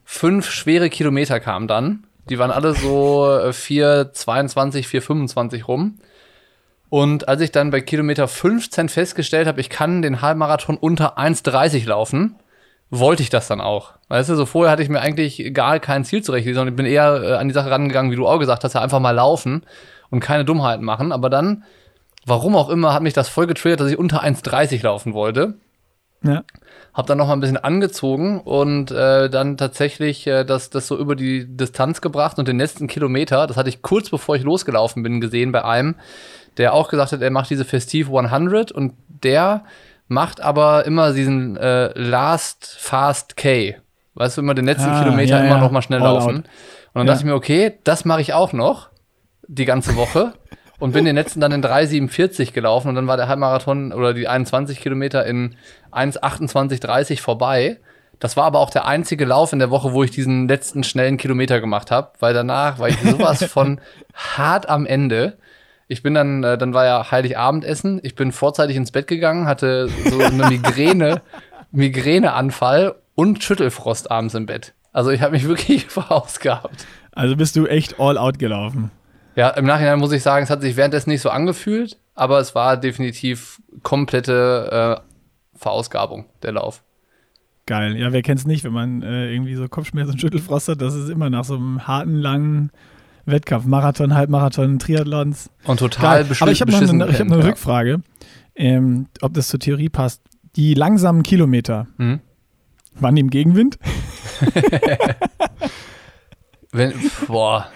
[0.05, 2.05] fünf schwere Kilometer kamen dann.
[2.29, 5.99] Die waren alle so äh, 4,22, 4,25 rum.
[6.89, 11.87] Und als ich dann bei Kilometer 15 festgestellt habe, ich kann den Halbmarathon unter 1,30
[11.87, 12.37] laufen,
[12.91, 13.93] wollte ich das dann auch.
[14.09, 16.87] Weißt du, so vorher hatte ich mir eigentlich gar kein Ziel zurechtgelegt, sondern ich bin
[16.87, 19.63] eher äh, an die Sache rangegangen, wie du auch gesagt hast, ja, einfach mal laufen
[20.11, 21.13] und keine Dummheiten machen.
[21.13, 21.63] Aber dann,
[22.27, 25.55] warum auch immer, hat mich das voll getriggert, dass ich unter 1,30 laufen wollte.
[26.25, 26.43] Ja.
[27.01, 30.99] Hab dann noch mal ein bisschen angezogen und äh, dann tatsächlich äh, das, das so
[30.99, 35.03] über die Distanz gebracht und den letzten Kilometer, das hatte ich kurz bevor ich losgelaufen
[35.03, 35.95] bin, gesehen bei einem,
[36.59, 39.65] der auch gesagt hat, er macht diese Festive 100 und der
[40.09, 43.77] macht aber immer diesen äh, Last Fast K.
[44.15, 45.61] Weißt du, immer den letzten Ah, Kilometer ja, immer ja.
[45.61, 46.37] noch mal schnell All laufen.
[46.39, 46.45] out.
[46.45, 46.45] Und
[46.95, 47.13] dann Ja.
[47.15, 48.91] dachte ich mir, okay, das mache ich auch noch
[49.49, 50.35] die ganze Woche
[50.81, 54.27] und bin den letzten dann in 3,47 gelaufen und dann war der Halbmarathon oder die
[54.27, 55.55] 21 Kilometer in
[55.93, 57.79] 1,28,30 vorbei.
[58.19, 61.17] Das war aber auch der einzige Lauf in der Woche, wo ich diesen letzten schnellen
[61.17, 63.81] Kilometer gemacht habe, weil danach war ich sowas von
[64.15, 65.39] hart am Ende.
[65.89, 68.01] Ich bin dann, äh, dann war ja Heiligabendessen.
[68.03, 71.23] Ich bin vorzeitig ins Bett gegangen, hatte so eine Migräne,
[71.73, 74.75] Migräneanfall und Schüttelfrost abends im Bett.
[74.93, 76.87] Also ich habe mich wirklich verausgabt.
[77.13, 78.91] Also bist du echt all out gelaufen.
[79.37, 82.55] Ja, im Nachhinein muss ich sagen, es hat sich währenddessen nicht so angefühlt, aber es
[82.55, 86.83] war definitiv komplette äh, Verausgabung, der Lauf.
[87.67, 87.97] Geil.
[87.97, 91.09] Ja, wer kennt's nicht, wenn man äh, irgendwie so Kopfschmerzen und Schüttelfrost hat, das ist
[91.09, 92.71] immer nach so einem harten, langen
[93.27, 95.51] Wettkampf, Marathon, Halbmarathon, Triathlons.
[95.65, 96.37] Und total Geil.
[96.41, 98.01] Aber ich habe noch eine, ich hab eine Rückfrage,
[98.57, 100.23] ähm, ob das zur Theorie passt.
[100.57, 102.19] Die langsamen Kilometer, Mhm.
[102.95, 103.79] waren die im Gegenwind?
[106.73, 106.93] Wenn,
[107.27, 107.69] boah.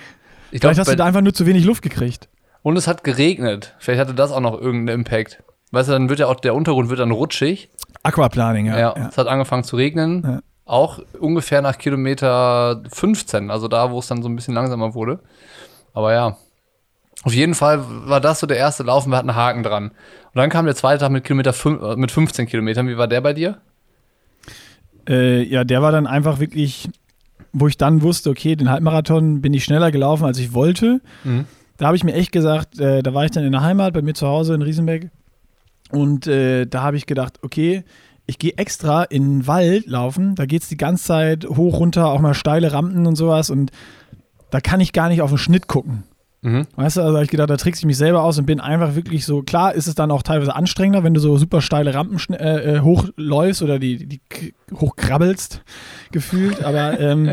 [0.54, 2.28] Ich Vielleicht glaub, hast du da einfach nur zu wenig Luft gekriegt.
[2.62, 3.74] Und es hat geregnet.
[3.80, 5.42] Vielleicht hatte das auch noch irgendeinen Impact.
[5.72, 7.70] Weißt du, dann wird ja auch der Untergrund wird dann rutschig.
[8.04, 8.78] Aquaplaning, ja.
[8.78, 9.08] Ja, ja.
[9.08, 10.22] es hat angefangen zu regnen.
[10.22, 10.40] Ja.
[10.64, 15.18] Auch ungefähr nach Kilometer 15, also da, wo es dann so ein bisschen langsamer wurde.
[15.92, 16.36] Aber ja.
[17.24, 19.86] Auf jeden Fall war das so der erste Lauf und wir hatten einen Haken dran.
[19.88, 22.86] Und dann kam der zweite Tag mit, Kilometer fün- äh, mit 15 Kilometern.
[22.86, 23.58] Wie war der bei dir?
[25.08, 26.88] Äh, ja, der war dann einfach wirklich,
[27.54, 31.00] wo ich dann wusste, okay, den Halbmarathon bin ich schneller gelaufen, als ich wollte.
[31.22, 31.46] Mhm.
[31.76, 34.02] Da habe ich mir echt gesagt, äh, da war ich dann in der Heimat, bei
[34.02, 35.10] mir zu Hause in Riesenbeck.
[35.90, 37.84] Und äh, da habe ich gedacht, okay,
[38.26, 40.34] ich gehe extra in den Wald laufen.
[40.34, 43.50] Da geht es die ganze Zeit hoch, runter, auch mal steile Rampen und sowas.
[43.50, 43.70] Und
[44.50, 46.04] da kann ich gar nicht auf den Schnitt gucken.
[46.44, 46.66] Mhm.
[46.76, 48.94] Weißt du, also habe ich gedacht, da trickse ich mich selber aus und bin einfach
[48.94, 52.34] wirklich so, klar ist es dann auch teilweise anstrengender, wenn du so super steile Rampen
[52.34, 54.20] äh, äh, hochläufst oder die, die
[54.74, 55.62] hochkrabbelst,
[56.12, 57.32] gefühlt, aber ähm,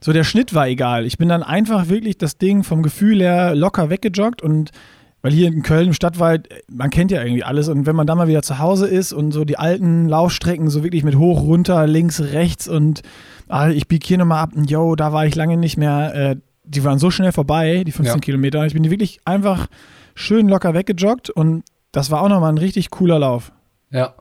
[0.00, 1.04] so der Schnitt war egal.
[1.04, 4.70] Ich bin dann einfach wirklich das Ding vom Gefühl her locker weggejoggt und
[5.20, 8.14] weil hier in Köln im Stadtwald, man kennt ja irgendwie alles und wenn man da
[8.14, 11.86] mal wieder zu Hause ist und so die alten Laufstrecken so wirklich mit hoch, runter,
[11.86, 13.02] links, rechts und
[13.48, 16.36] ah, ich biege hier nochmal ab und yo, da war ich lange nicht mehr, äh,
[16.64, 18.20] die waren so schnell vorbei, die 15 Ja.
[18.20, 18.64] Kilometer.
[18.66, 19.66] Ich bin die wirklich einfach
[20.14, 23.52] schön locker weggejoggt und das war auch nochmal ein richtig cooler Lauf.
[23.90, 24.14] Ja.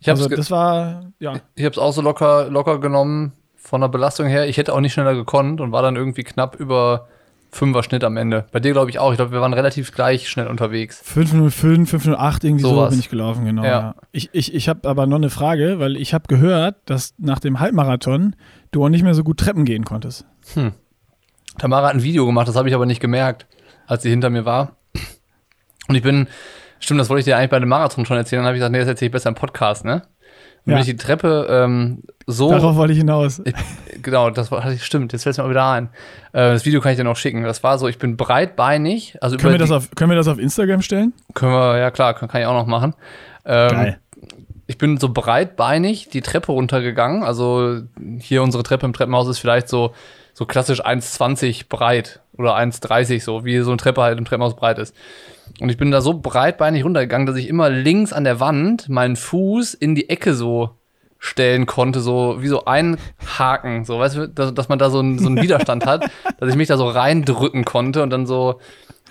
[0.00, 1.34] Ich habe Also es das war, ja.
[1.54, 4.48] ich hab's auch so locker, locker genommen von der Belastung her.
[4.48, 7.08] Ich hätte auch nicht schneller gekonnt und war dann irgendwie knapp über
[7.50, 8.46] Fünfer Schnitt am Ende.
[8.52, 9.10] Bei dir glaube ich auch.
[9.10, 11.00] Ich glaube, wir waren relativ gleich schnell unterwegs.
[11.02, 12.90] 505, 508, irgendwie so Sowas.
[12.90, 13.64] bin ich gelaufen, genau.
[13.64, 13.70] Ja.
[13.70, 13.94] Ja.
[14.12, 17.58] Ich, ich, ich habe aber noch eine Frage, weil ich habe gehört, dass nach dem
[17.58, 18.36] Halbmarathon
[18.70, 20.26] du auch nicht mehr so gut Treppen gehen konntest.
[21.58, 23.46] Tamara hat ein Video gemacht, das habe ich aber nicht gemerkt,
[23.86, 24.76] als sie hinter mir war.
[25.88, 26.28] Und ich bin,
[26.80, 28.40] stimmt, das wollte ich dir eigentlich bei dem Marathon schon erzählen.
[28.40, 30.02] Dann habe ich gesagt, nee, das erzähle ich besser im Podcast, ne?
[30.66, 30.74] Und Ja.
[30.74, 32.50] bin ich die Treppe ähm, so.
[32.50, 33.40] Darauf wollte ich hinaus.
[33.44, 33.54] Ich,
[34.02, 35.86] genau, das war, stimmt, jetzt fällt es mir mal wieder ein.
[36.32, 37.42] Äh, das Video kann ich dir noch schicken.
[37.44, 39.16] Das war so, ich bin breitbeinig.
[39.22, 41.14] Also Können wir, das auf, können wir das auf Instagram stellen?
[41.34, 42.94] können wir, ja klar, kann, kann ich auch noch machen.
[43.46, 43.94] Ähm,
[44.68, 47.22] Ich bin so breitbeinig die Treppe runtergegangen.
[47.22, 47.80] Also
[48.18, 49.94] hier unsere Treppe im Treppenhaus ist vielleicht so,
[50.34, 54.78] so klassisch 1,20 breit oder 1,30 so, wie so eine Treppe halt im Treppenhaus breit
[54.78, 54.94] ist.
[55.58, 59.16] Und ich bin da so breitbeinig runtergegangen, dass ich immer links an der Wand meinen
[59.16, 60.70] Fuß in die Ecke so
[61.18, 62.98] stellen konnte, so wie so ein
[63.38, 66.50] Haken, so weißt du, dass, dass man da so einen, so einen Widerstand hat, dass
[66.50, 68.60] ich mich da so reindrücken konnte und dann so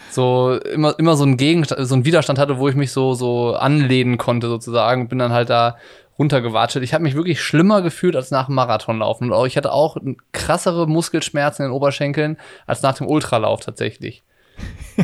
[0.09, 3.53] so immer immer so ein Gegenstand, so ein Widerstand hatte, wo ich mich so so
[3.55, 5.77] anlehnen konnte sozusagen, und bin dann halt da
[6.19, 6.77] runtergewatscht.
[6.77, 9.97] Ich habe mich wirklich schlimmer gefühlt als nach dem Marathonlaufen und ich hatte auch
[10.31, 14.23] krassere Muskelschmerzen in den Oberschenkeln als nach dem Ultralauf tatsächlich.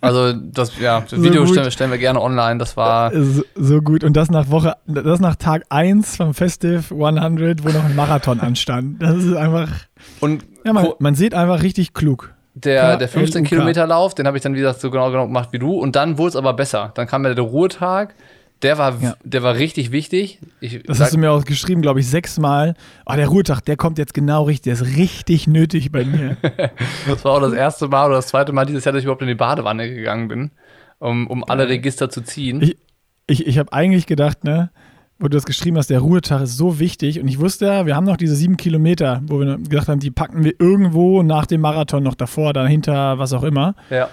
[0.00, 3.80] Also das ja, das So Video stellen, stellen wir gerne online, das war So, so
[3.80, 4.04] gut.
[4.04, 8.40] Und das nach Woche, das nach Tag 1 vom Festive 100, wo noch ein Marathon
[8.40, 9.02] anstand.
[9.02, 9.68] Das ist einfach,
[10.20, 12.34] und ja, man, man sieht einfach richtig klug.
[12.64, 13.48] Der, der 15 KLUK.
[13.48, 15.72] Kilometer Lauf, den habe ich dann wie gesagt so genau, genau gemacht wie du.
[15.78, 16.92] Und dann wurde es aber besser.
[16.94, 18.14] Dann kam ja der Ruhetag.
[18.62, 19.14] Der war, Ja.
[19.22, 20.40] der war richtig wichtig.
[20.60, 22.74] Ich Das sag- hast du mir auch geschrieben, glaube ich, sechsmal.
[23.06, 24.64] Ah, der Ruhetag, der kommt jetzt genau richtig.
[24.64, 26.36] Der ist richtig nötig bei mir.
[27.08, 29.22] das war auch das erste Mal oder das zweite Mal dieses Jahr, dass ich überhaupt
[29.22, 30.50] in die Badewanne gegangen bin,
[30.98, 32.60] um, um alle Register zu ziehen.
[32.62, 32.76] Ich,
[33.28, 34.70] ich, ich habe eigentlich gedacht, ne,
[35.18, 37.20] wo du das geschrieben hast, der Ruhetag ist so wichtig.
[37.20, 40.10] Und ich wusste ja, wir haben noch diese sieben Kilometer, wo wir gedacht haben, die
[40.10, 43.74] packen wir irgendwo nach dem Marathon noch davor, dahinter, was auch immer.
[43.90, 44.08] ja.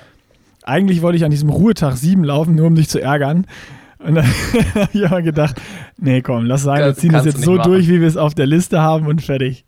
[0.68, 3.46] Eigentlich wollte ich an diesem Ruhetag sieben laufen, nur um dich zu ärgern.
[4.00, 4.26] Und dann
[4.74, 5.62] habe ich aber gedacht,
[5.98, 8.34] nee, komm, lass sein, wir ziehen das jetzt so nicht durch, wie wir es auf
[8.34, 9.64] der Liste haben und fertig.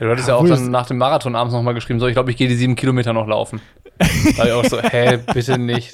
[0.00, 0.06] ja.
[0.06, 2.32] Du hattest Ja, ja auch dann nach dem Marathon abends nochmal geschrieben, so, ich glaube,
[2.32, 3.60] ich gehe die sieben Kilometer noch laufen.
[3.98, 5.92] da war ich auch so, hä, bitte nicht.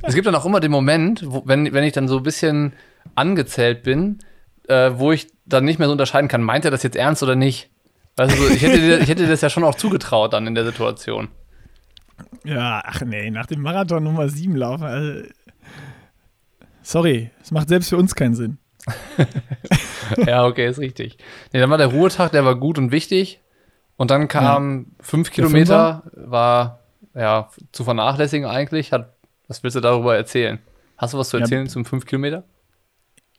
[0.00, 2.72] Es gibt dann auch immer den Moment, wo, wenn, wenn ich dann so ein bisschen
[3.14, 4.18] angezählt bin,
[4.68, 7.36] äh, wo ich dann nicht mehr so unterscheiden kann, meint er das jetzt ernst oder
[7.36, 7.70] nicht?
[8.16, 10.54] Also so, ich, hätte dir, ich hätte dir das ja schon auch zugetraut dann in
[10.54, 11.28] der Situation.
[12.44, 14.84] Ja, ach nee, nach dem Marathon Nummer sieben laufen.
[14.84, 15.22] Also,
[16.82, 18.58] sorry, es macht selbst für uns keinen Sinn.
[20.26, 21.16] ja, okay, ist richtig.
[21.52, 23.40] Nee, dann war der Ruhetag, der war gut und wichtig.
[23.96, 26.80] Und dann kam fünf Kilometer, war
[27.14, 28.92] ja zu vernachlässigen eigentlich.
[28.92, 29.12] Hat,
[29.48, 30.58] was willst du darüber erzählen?
[30.98, 31.42] Hast du was zu Ja.
[31.42, 32.44] erzählen zum fünf Kilometer?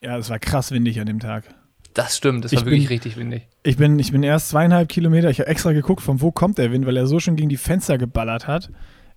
[0.04, 1.46] Ja, es war krass windig an dem Tag.
[1.94, 3.48] Das stimmt, das Ich war wirklich bin- richtig windig.
[3.63, 6.72] Ich bin, ich bin erst zweieinhalb Kilometer, ich habe extra geguckt, von wo kommt der
[6.72, 8.72] Wind, weil er so schon gegen die Fenster geballert hat,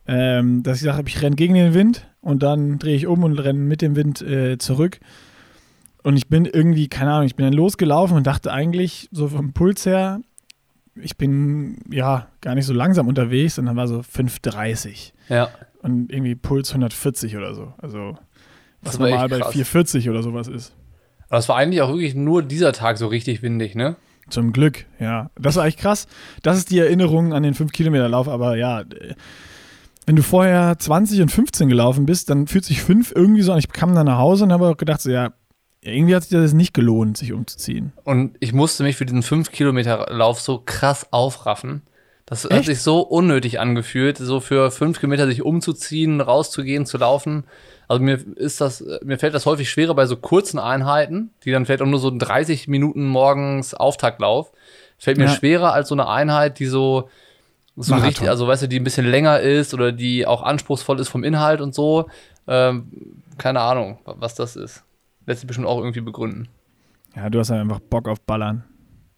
[0.06, 3.38] ähm, dass ich habe, ich renne gegen den Wind und dann drehe ich um und
[3.38, 5.00] renne mit dem Wind äh, zurück.
[6.02, 9.52] Und ich bin irgendwie, keine Ahnung, ich bin dann losgelaufen und dachte eigentlich, so vom
[9.54, 10.20] Puls her,
[10.94, 15.48] ich bin ja gar nicht so langsam unterwegs und dann war so 5,30 Ja.
[15.82, 17.72] und irgendwie Puls 140 oder so.
[17.78, 18.16] Also
[18.86, 19.52] was Das war normal bei krass.
[19.52, 20.72] 440 oder sowas ist.
[21.28, 23.96] Aber es war eigentlich auch wirklich nur dieser Tag so richtig windig, ne?
[24.28, 25.30] Zum Glück, ja.
[25.38, 26.08] Das war echt krass.
[26.42, 29.14] Das ist die Erinnerung an den 5-Kilometer-Lauf, aber ja, äh,
[30.06, 33.58] wenn du vorher 20 und 15 gelaufen bist, dann fühlt sich 5 irgendwie so an.
[33.58, 35.32] Ich kam dann nach Hause und habe auch gedacht, so, ja,
[35.80, 37.92] irgendwie hat sich das nicht gelohnt, sich umzuziehen.
[38.04, 41.82] Und ich musste mich für diesen 5-Kilometer-Lauf so krass aufraffen.
[42.24, 42.66] Das hat Echt?
[42.66, 47.44] sich so unnötig angefühlt, so für 5 Kilometer sich umzuziehen, rauszugehen, zu laufen.
[47.88, 51.64] Also mir ist das, mir fällt das häufig schwerer bei so kurzen Einheiten, die dann
[51.66, 54.52] vielleicht auch nur so 30 Minuten morgens Auftaktlauf.
[54.98, 55.30] Fällt mir Ja.
[55.30, 57.08] schwerer als so eine Einheit, die so,
[57.76, 58.08] so Marathon.
[58.08, 61.22] richtig, also weißt du, die ein bisschen länger ist oder die auch anspruchsvoll ist vom
[61.24, 62.08] Inhalt und so.
[62.48, 62.90] Ähm,
[63.38, 64.82] keine Ahnung, was das ist.
[65.26, 66.48] Lässt sich bestimmt auch irgendwie begründen.
[67.14, 68.64] Ja, du hast halt einfach Bock auf Ballern.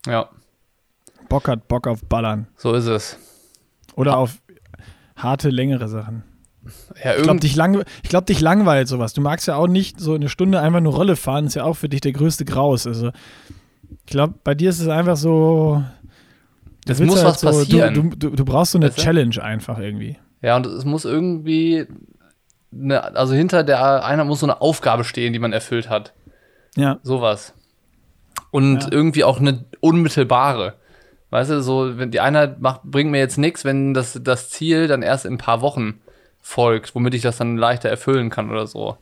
[0.06, 0.28] Ja,
[1.28, 2.48] Bock hat Bock auf Ballern.
[2.56, 3.18] so ist es.
[3.96, 4.38] Oder auf
[5.16, 6.22] harte, längere Sachen.
[7.02, 9.14] Ja, Ich glaube, dich, lang, ich glaub, dich langweilt sowas.
[9.14, 11.74] Du magst ja auch nicht so eine Stunde einfach nur Rolle fahren, ist ja auch
[11.74, 12.86] für dich der größte Graus.
[12.86, 13.10] Also,
[14.04, 15.82] ich glaube, bei dir ist es einfach so.
[16.86, 17.94] Es muss halt was passieren.
[17.94, 19.02] Du, du, du brauchst so eine Weißt du?
[19.02, 20.16] Challenge einfach irgendwie.
[20.42, 21.86] Ja, und es muss irgendwie,
[22.72, 26.12] eine, also hinter der einer muss so eine Aufgabe stehen, die man erfüllt hat.
[26.76, 26.98] Ja.
[27.02, 27.54] Sowas.
[28.50, 28.88] Und Ja.
[28.92, 30.74] irgendwie auch eine unmittelbare.
[31.30, 34.86] Weißt du, so, wenn die Einheit macht, bringt mir jetzt nichts, wenn das, das Ziel
[34.86, 36.00] dann erst in ein paar Wochen
[36.40, 38.96] folgt, womit ich das dann leichter erfüllen kann oder so.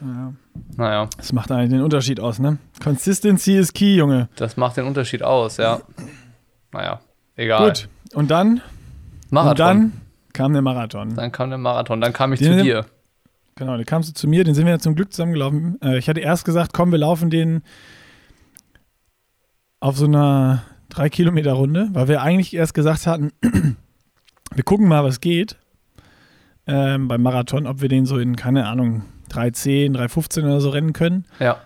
[0.00, 0.32] ja.
[0.76, 2.58] Naja, Das macht eigentlich den Unterschied aus, ne?
[2.82, 4.28] Consistency is key, Junge.
[4.36, 5.80] das macht den Unterschied aus, ja.
[6.72, 7.00] Naja,
[7.36, 7.68] egal.
[7.68, 7.88] Gut.
[8.14, 8.60] Und dann?
[9.30, 9.50] Marathon.
[9.52, 9.92] Und dann
[10.32, 11.14] kam der Marathon.
[11.14, 12.86] dann kam der Marathon, dann kam ich Den- zu dir.
[13.56, 15.78] Genau, da kamst du zu mir, den sind wir ja zum Glück zusammengelaufen.
[15.82, 17.62] Äh, ich hatte erst gesagt, komm, wir laufen den
[19.80, 23.32] auf so einer 3-Kilometer-Runde, weil wir eigentlich erst gesagt hatten,
[24.54, 25.56] wir gucken mal, was geht
[26.70, 29.02] ähm, beim Marathon, ob wir den so in, keine Ahnung,
[29.32, 31.24] 3,10, 3,15 oder so rennen können.
[31.38, 31.58] Ja,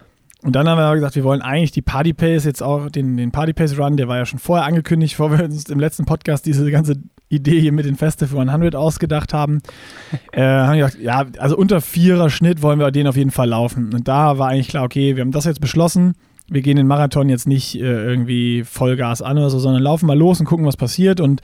[0.42, 3.16] Und dann haben wir aber gesagt, wir wollen eigentlich die Party Pace jetzt auch, den,
[3.16, 6.04] den Party Pace Run, der war ja schon vorher angekündigt, bevor wir uns im letzten
[6.04, 6.96] Podcast diese ganze
[7.28, 9.60] Idee hier mit den Festival 100 ausgedacht haben.
[10.32, 13.48] äh, haben wir gesagt, ja, also unter vierer Schnitt wollen wir den auf jeden Fall
[13.48, 13.92] laufen.
[13.94, 16.14] Und da war eigentlich klar, okay, wir haben das jetzt beschlossen.
[16.48, 20.18] Wir gehen den Marathon jetzt nicht äh, irgendwie Vollgas an oder so, sondern laufen mal
[20.18, 21.40] los und gucken, was passiert und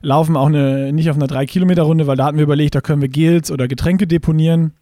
[0.00, 3.08] laufen auch eine, nicht auf einer 3-Kilometer-Runde, weil da hatten wir überlegt, da können wir
[3.08, 4.72] Gels oder Getränke deponieren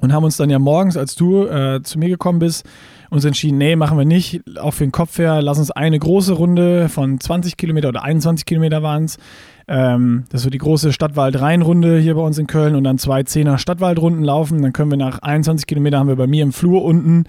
[0.00, 2.66] und haben uns dann ja morgens, als du äh, zu mir gekommen bist,
[3.10, 6.32] uns entschieden, nee, machen wir nicht, auch für den Kopf her, lass uns eine große
[6.32, 9.18] Runde von 20 Kilometer oder 21 Kilometer waren es.
[9.66, 13.56] Ähm, das wird die große Stadtwald-Rhein-Runde hier bei uns in Köln und dann zwei Zehner
[13.56, 14.60] Stadtwaldrunden laufen.
[14.62, 17.24] Dann können wir nach 21 Kilometer haben wir bei mir im Flur unten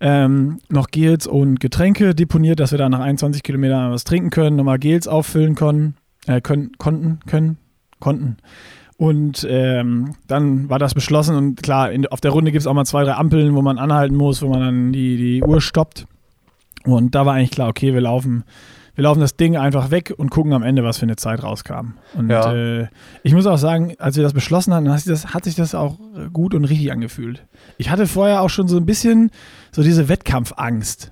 [0.00, 4.56] ähm, noch Gels und Getränke deponiert, dass wir da nach 21 Kilometern was trinken können,
[4.56, 5.94] nochmal Gels auffüllen können,
[6.26, 7.58] äh, können, konnten, können,
[7.98, 8.36] konnten.
[8.96, 12.74] Und ähm, dann war das beschlossen und klar, in, auf der Runde gibt es auch
[12.74, 16.06] mal zwei, drei Ampeln, wo man anhalten muss, wo man dann die, die Uhr stoppt.
[16.84, 18.44] Und da war eigentlich klar, okay, wir laufen,
[18.94, 21.94] wir laufen das Ding einfach weg und gucken am Ende, was für eine Zeit rauskam.
[22.14, 22.52] Und Ja.
[22.54, 22.88] äh,
[23.22, 25.74] ich muss auch sagen, als wir das beschlossen hatten, hat sich das, hat sich das
[25.74, 25.96] auch
[26.34, 27.46] gut und richtig angefühlt.
[27.78, 29.30] Ich hatte vorher auch schon so ein bisschen
[29.72, 31.10] so diese Wettkampfangst.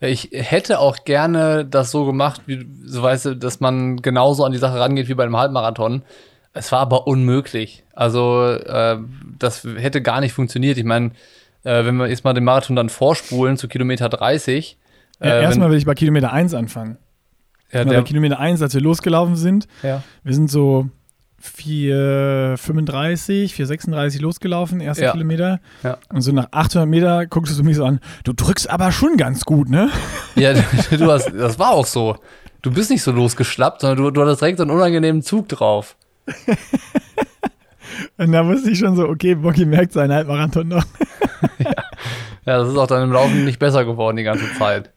[0.00, 4.44] Ja, ich hätte auch gerne das so gemacht, wie so weißt du, dass man genauso
[4.44, 6.02] an die Sache rangeht wie bei einem Halbmarathon.
[6.52, 7.84] Es war aber unmöglich.
[7.92, 8.98] Also äh,
[9.38, 10.78] das hätte gar nicht funktioniert.
[10.78, 11.12] Ich meine,
[11.64, 14.78] äh, wenn wir jetzt mal den Marathon dann vorspulen zu Kilometer 30.
[15.20, 16.96] Ja, äh, erstmal wenn, will ich bei Kilometer 1 anfangen.
[17.72, 20.88] ja, bei Kilometer 1, als wir losgelaufen sind, ja, wir sind so
[21.42, 25.12] 4,35, 4,36 losgelaufen, erster Ja.
[25.12, 25.60] Kilometer.
[25.82, 25.98] Ja.
[26.12, 29.44] Und so nach 800 Meter guckst du mich so an, du drückst aber schon ganz
[29.44, 29.90] gut, ne?
[30.34, 32.16] ja du hast, das war auch so.
[32.62, 35.96] Du bist nicht so losgeschlappt, sondern du, du hattest direkt so einen unangenehmen Zug drauf.
[38.18, 40.84] Und da wusste ich schon so, okay, Bocky merkt seinen Halbmarathon noch.
[42.46, 44.90] Ja, das ist auch dann im Laufen nicht besser geworden die ganze Zeit.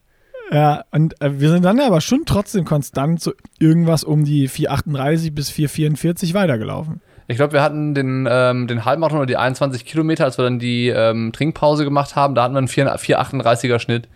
[0.54, 5.34] Ja, und äh, wir sind dann aber schon trotzdem konstant so irgendwas um die 4,38
[5.34, 7.02] bis 4,44 weitergelaufen.
[7.28, 10.60] Ich glaube, wir hatten den, ähm, den Halbmarathon oder die 21 Kilometer, als wir dann
[10.60, 14.10] die ähm, Trinkpause gemacht haben, da hatten wir einen 4 4,38er Schnitt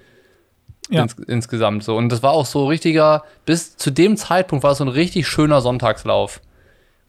[0.90, 1.04] Ja.
[1.04, 1.96] ins, insgesamt so.
[1.96, 5.28] Und das war auch so richtiger, bis zu dem Zeitpunkt war es so ein richtig
[5.28, 6.42] schöner Sonntagslauf.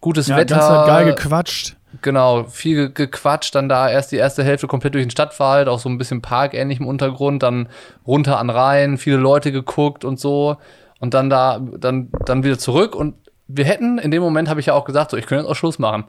[0.00, 0.54] Gutes Ja, Wetter.
[0.56, 1.76] ganz halt geil gequatscht.
[2.02, 5.78] Genau, viel ge- gequatscht, dann da erst die erste Hälfte komplett durch den Stadtwald, auch
[5.78, 7.68] so ein bisschen parkähnlich im Untergrund, dann
[8.06, 10.56] runter an Rhein, viele Leute geguckt und so
[11.00, 13.14] und dann da, dann, dann wieder zurück und
[13.46, 15.56] wir hätten, in dem Moment habe ich ja auch gesagt, so, ich könnte jetzt auch
[15.56, 16.04] Schluss machen.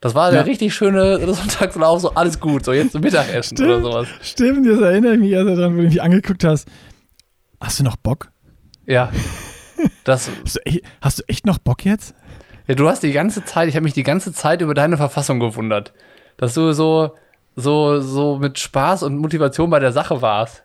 [0.00, 0.46] Das war der Ja.
[0.46, 3.84] richtig schöne Sonntagslauf, so alles gut, so jetzt zum Mittagessen oder Stimmt.
[3.84, 4.08] sowas.
[4.22, 6.66] Stimmt, das erinnere ich mich erst daran, wo du mich angeguckt hast.
[7.60, 8.30] Hast du noch Bock?
[8.86, 9.10] Ja.
[10.04, 12.14] Das, Hast du, echt, hast du echt noch Bock jetzt?
[12.70, 15.40] Ja, du hast die ganze Zeit, ich habe mich die ganze Zeit über deine Verfassung
[15.40, 15.92] gewundert,
[16.36, 17.16] dass du so,
[17.56, 20.62] so, so mit Spaß und Motivation bei der Sache warst.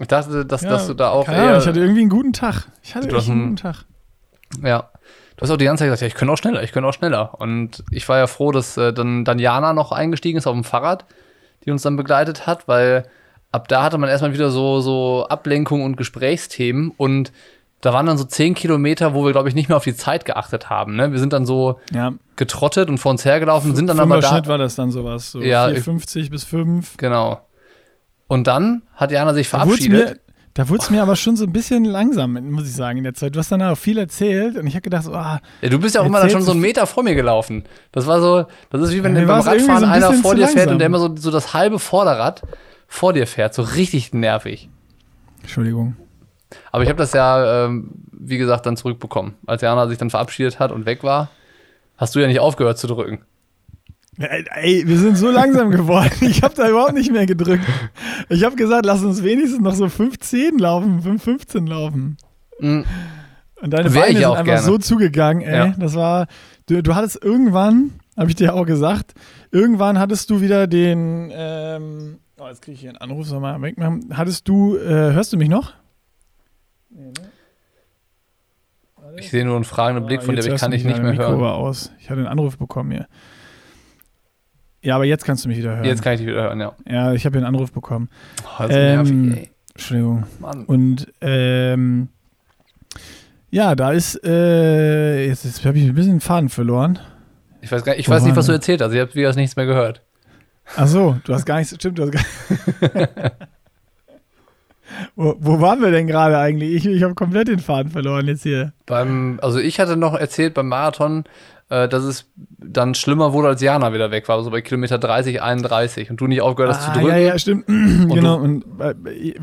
[0.00, 2.32] Ich dachte, dass, dass du da auch keine Ahnung, eher, ich hatte irgendwie einen guten
[2.32, 2.66] Tag.
[2.82, 3.84] Ich hatte echt einen guten Tag.
[4.64, 4.90] ja.
[5.36, 6.94] Du hast auch die ganze Zeit gesagt, ja, ich könnte auch schneller, ich könnte auch
[6.94, 7.40] schneller.
[7.40, 10.64] Und ich war ja froh, dass äh, dann, dann Jana noch eingestiegen ist auf dem
[10.64, 11.04] Fahrrad,
[11.64, 13.08] die uns dann begleitet hat, weil
[13.52, 17.30] ab da hatte man erstmal wieder so, so Ablenkung und Gesprächsthemen und
[17.80, 20.24] da waren dann so zehn Kilometer, wo wir, glaube ich, nicht mehr auf die Zeit
[20.24, 20.96] geachtet haben.
[20.96, 21.12] Ne?
[21.12, 24.28] Wir sind dann so Ja, getrottet und vor uns hergelaufen, sind dann aber da.
[24.30, 25.30] Schnitt war das dann sowas.
[25.30, 26.96] So Ja, 4,50 bis 5.
[26.96, 27.40] Genau.
[28.26, 30.90] Und dann hat Jana sich Da wurde es verabschiedet.
[30.90, 33.34] mir, aber schon so ein bisschen langsam, muss ich sagen, in der Zeit.
[33.36, 35.94] Du hast dann auch viel erzählt und ich habe gedacht, so, ah, Ja, du bist
[35.94, 37.62] ja auch immer dann schon so einen Meter vor mir gelaufen.
[37.92, 40.48] Das war so, das ist wie wenn Ja, beim Radfahren so ein einer vor dir
[40.48, 42.42] fährt und der immer so, so das halbe Vorderrad
[42.88, 43.54] vor dir fährt.
[43.54, 44.68] So richtig nervig.
[45.42, 45.96] Entschuldigung.
[46.72, 49.34] Aber ich habe das ja, ähm, wie gesagt, dann zurückbekommen.
[49.46, 51.30] Als Jana sich dann verabschiedet hat und weg war,
[51.96, 53.20] hast du ja nicht aufgehört zu drücken.
[54.18, 56.10] Ey, wir sind so langsam geworden.
[56.22, 57.64] Ich habe da überhaupt nicht mehr gedrückt.
[58.28, 62.16] Ich habe gesagt, lass uns wenigstens noch so 5,10 laufen, 5,15 laufen.
[62.58, 62.84] Mhm.
[63.60, 64.62] Und deine Wär Beine sind einfach gerne.
[64.62, 65.56] so zugegangen, ey.
[65.56, 65.74] Ja.
[65.78, 66.26] Das war,
[66.66, 69.14] du, du hattest irgendwann, habe ich dir auch gesagt,
[69.52, 73.60] irgendwann hattest du wieder den, ähm, oh, jetzt kriege ich hier einen Anruf, soll mal
[73.62, 74.10] wegmachen.
[74.16, 75.74] Hattest du, äh, hörst du mich noch?
[79.16, 81.00] Ich sehe nur einen fragenden Blick Ah, von dir, jetzt aber ich kann dich nicht
[81.02, 81.42] mehr Mikro hören.
[81.42, 81.92] aus.
[82.00, 83.06] Ich hatte einen Anruf bekommen hier.
[84.82, 85.84] Ja, aber jetzt kannst du mich wieder hören.
[85.84, 86.72] Jetzt kann ich dich wieder hören, ja.
[86.88, 88.08] Ja, ich habe hier einen Anruf bekommen.
[88.44, 89.50] Oh, das ist Ähm, nervig, ey.
[89.74, 90.24] Entschuldigung.
[90.40, 90.64] Mann.
[90.64, 92.08] Und ähm,
[93.50, 96.98] ja, da ist, äh, jetzt, jetzt habe ich ein bisschen den Faden verloren.
[97.60, 98.92] Ich weiß, gar nicht, ich Wo weiß nicht, was du erzählt hast.
[98.92, 100.02] Ich habe wieder nichts mehr gehört.
[100.76, 102.22] Ach so, du hast gar nichts, stimmt, du hast gar
[105.16, 106.74] wo, wo waren wir denn gerade eigentlich?
[106.74, 108.72] Ich, ich habe komplett den Faden verloren jetzt hier.
[108.86, 111.24] Beim, also ich hatte noch erzählt beim Marathon,
[111.70, 115.42] äh, dass es dann schlimmer wurde, als Jana wieder weg war, also bei Kilometer 30,
[115.42, 117.10] 31 und du nicht aufgehört hast zu drücken.
[117.10, 117.66] Ah, ja, ja, stimmt.
[117.66, 118.36] genau.
[118.36, 118.94] Und äh,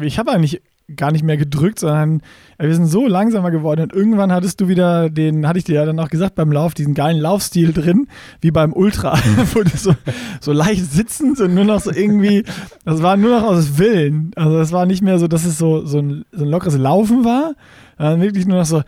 [0.01, 0.61] ich habe eigentlich
[0.95, 2.21] gar nicht mehr gedrückt, sondern
[2.59, 5.85] wir sind so langsamer geworden und irgendwann hattest du wieder den, hatte ich dir ja
[5.85, 8.07] dann auch gesagt beim Lauf, diesen geilen Laufstil drin,
[8.41, 9.17] wie beim Ultra,
[9.53, 9.95] wo du so,
[10.41, 12.43] so leicht sitzend und nur noch so irgendwie,
[12.83, 14.31] das war nur noch aus Willen.
[14.35, 17.25] Also das war nicht mehr so, dass es so, so, ein, so ein lockeres Laufen
[17.25, 17.53] war,
[17.97, 18.83] sondern wirklich nur noch so,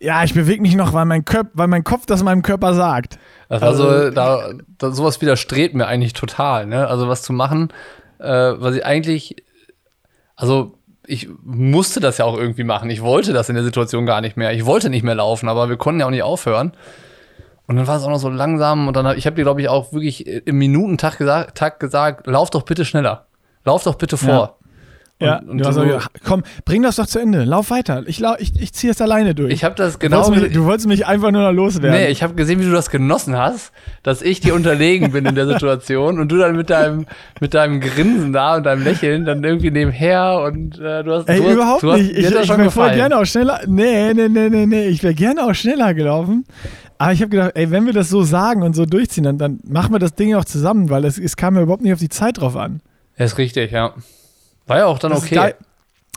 [0.00, 3.18] ja, ich bewege mich noch, weil mein, Köp weil mein Kopf das meinem Körper sagt.
[3.48, 6.88] Das war so, Also- da, da, sowas widerstrebt mir eigentlich total, ne?
[6.88, 7.68] Also was zu machen,
[8.18, 9.36] äh, was ich eigentlich,
[10.34, 12.90] also ich musste das ja auch irgendwie machen.
[12.90, 14.52] Ich wollte das in der Situation gar nicht mehr.
[14.52, 16.72] Ich wollte nicht mehr laufen, aber wir konnten ja auch nicht aufhören.
[17.66, 19.60] Und dann war es auch noch so langsam und dann hab, ich habe dir glaube
[19.60, 23.26] ich auch wirklich im Minutentakt gesagt, Takt gesagt, lauf doch bitte schneller.
[23.64, 24.28] Lauf doch bitte vor.
[24.28, 24.54] Ja,
[25.22, 28.02] Und- und du hast so- so, komm, bring das doch zu Ende, lauf weiter.
[28.06, 29.52] Ich, lau ich, ich ziehe es alleine durch.
[29.52, 31.98] Ich habe das Du genau wolltest mich, du wolltest mich einfach nur noch loswerden.
[32.00, 35.34] Nee, ich habe gesehen, wie du das genossen hast, dass ich dir unterlegen bin in
[35.34, 37.06] der Situation und du dann mit deinem,
[37.40, 41.28] mit deinem Grinsen da und deinem Lächeln dann irgendwie nebenher und äh, du hast.
[41.28, 42.16] Ey, du hast, überhaupt du hast, nicht.
[42.16, 43.60] dir Ich, das ich schon wäre voll gerne auch schneller.
[43.66, 44.86] Nee, nee, nee, nee, nee.
[44.88, 46.44] Ich wäre gerne auch schneller gelaufen.
[46.98, 49.58] Aber ich habe gedacht, ey, wenn wir das so sagen und so durchziehen, dann, dann
[49.64, 52.08] machen wir das Ding auch zusammen, weil es, es kam ja überhaupt nicht auf die
[52.08, 52.80] Zeit drauf an.
[53.18, 53.92] Ja, ist richtig, ja.
[54.66, 55.54] War ja auch dann Das Ist okay.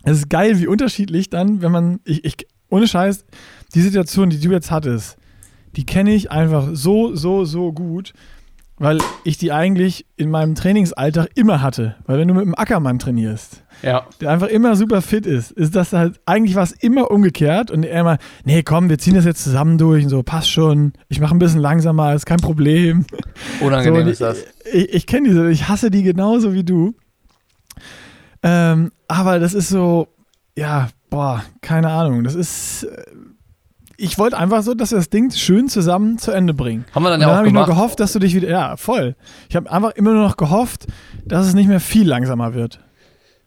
[0.03, 2.35] Es ist geil, wie unterschiedlich dann, wenn man, ich, ich,
[2.69, 3.25] ohne Scheiß,
[3.73, 5.17] die Situation, die du jetzt hattest,
[5.75, 8.13] die kenne ich einfach so, so, so gut,
[8.77, 11.95] weil ich die eigentlich in meinem Trainingsalltag immer hatte.
[12.05, 14.05] Weil wenn du mit einem Ackermann trainierst, Ja.
[14.21, 17.83] der einfach immer super fit ist, ist das halt, eigentlich war es immer umgekehrt und
[17.83, 21.19] er immer, nee, komm, wir ziehen das jetzt zusammen durch und so, passt schon, ich
[21.19, 23.05] mache ein bisschen langsamer, ist kein Problem.
[23.61, 24.43] Unangenehm So, ist das.
[24.71, 26.93] Ich, ich kenne diese, ich hasse die genauso wie du.
[28.47, 30.07] Ähm, aber das ist so,
[30.55, 33.03] ja, boah, keine Ahnung, das ist, äh,
[33.97, 36.85] ich wollte einfach so, dass wir das Ding schön zusammen zu Ende bringen.
[36.93, 37.77] Haben wir dann Und ja dann auch habe ich nur gemacht.
[37.77, 39.15] gehofft, dass du dich wieder, ja, voll.
[39.49, 40.85] Ich habe einfach immer nur noch gehofft,
[41.25, 42.79] dass es nicht mehr viel langsamer wird.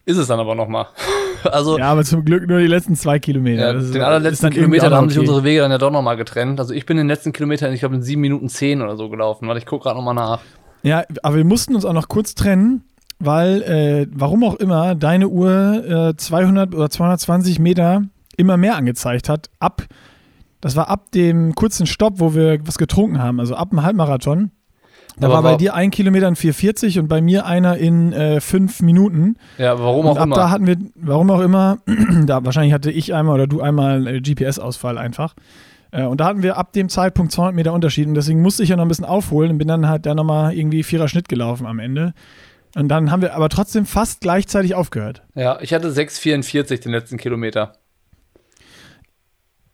[0.05, 0.87] Ist es dann aber nochmal.
[1.45, 3.73] Also, Ja, aber zum Glück nur die letzten zwei Kilometer.
[3.73, 5.29] ja, den allerletzten Kilometer haben sich okay.
[5.29, 6.59] unsere Wege dann ja doch nochmal getrennt.
[6.59, 9.47] Also ich bin den letzten Kilometer, ich glaube, in 7 Minuten 10 oder so gelaufen.
[9.47, 10.41] Warte, ich gucke gerade nochmal nach.
[10.83, 12.83] Ja, aber wir mussten uns auch noch kurz trennen,
[13.19, 18.03] weil, äh, warum auch immer, deine Uhr äh, 200 oder 220 Meter
[18.37, 19.51] immer mehr angezeigt hat.
[19.59, 19.83] Ab,
[20.61, 24.51] das war ab dem kurzen Stopp, wo wir was getrunken haben, also ab dem Halbmarathon.
[25.21, 28.41] Da Aber war bei dir ein Kilometer in 4,40 und bei mir einer in äh,
[28.41, 29.37] fünf Minuten.
[29.59, 30.37] Ja, warum Und auch ab immer.
[30.37, 31.79] da hatten wir, warum auch immer,
[32.27, 35.35] da wahrscheinlich hatte ich einmal oder du einmal äh, GPS-Ausfall einfach.
[35.91, 38.69] Äh, und da hatten wir ab dem Zeitpunkt 200 Meter Unterschied und deswegen musste ich
[38.69, 41.67] ja noch ein bisschen aufholen und bin dann halt da nochmal irgendwie vierer Schnitt gelaufen
[41.67, 42.15] am Ende.
[42.79, 45.23] Und dann haben wir aber trotzdem fast gleichzeitig aufgehört.
[45.35, 47.73] ja, ich hatte 6,44 den letzten Kilometer.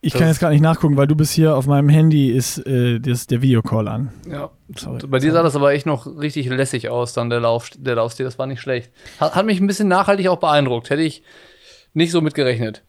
[0.01, 2.59] Ich Das- kann jetzt gar nicht nachgucken, weil du bist hier auf meinem Handy, ist
[2.67, 4.13] äh, das, der Videocall an.
[4.31, 4.51] Ja.
[4.77, 5.01] Sorry.
[5.07, 8.25] Bei dir sah das aber echt noch richtig lässig aus, dann der Lauf, der Laufstil,
[8.25, 8.91] das war nicht schlecht.
[9.19, 10.91] Hat, hat mich ein bisschen nachhaltig auch beeindruckt.
[10.91, 11.23] Hätte ich
[11.95, 12.83] nicht so mit gerechnet.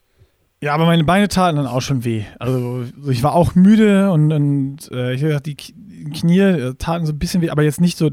[0.62, 2.24] Ja, aber meine Beine taten dann auch schon weh.
[2.40, 6.74] Also so, ich war auch müde und, und äh, ich habe gedacht, die Knie äh,
[6.78, 8.10] taten so ein bisschen weh, aber jetzt nicht so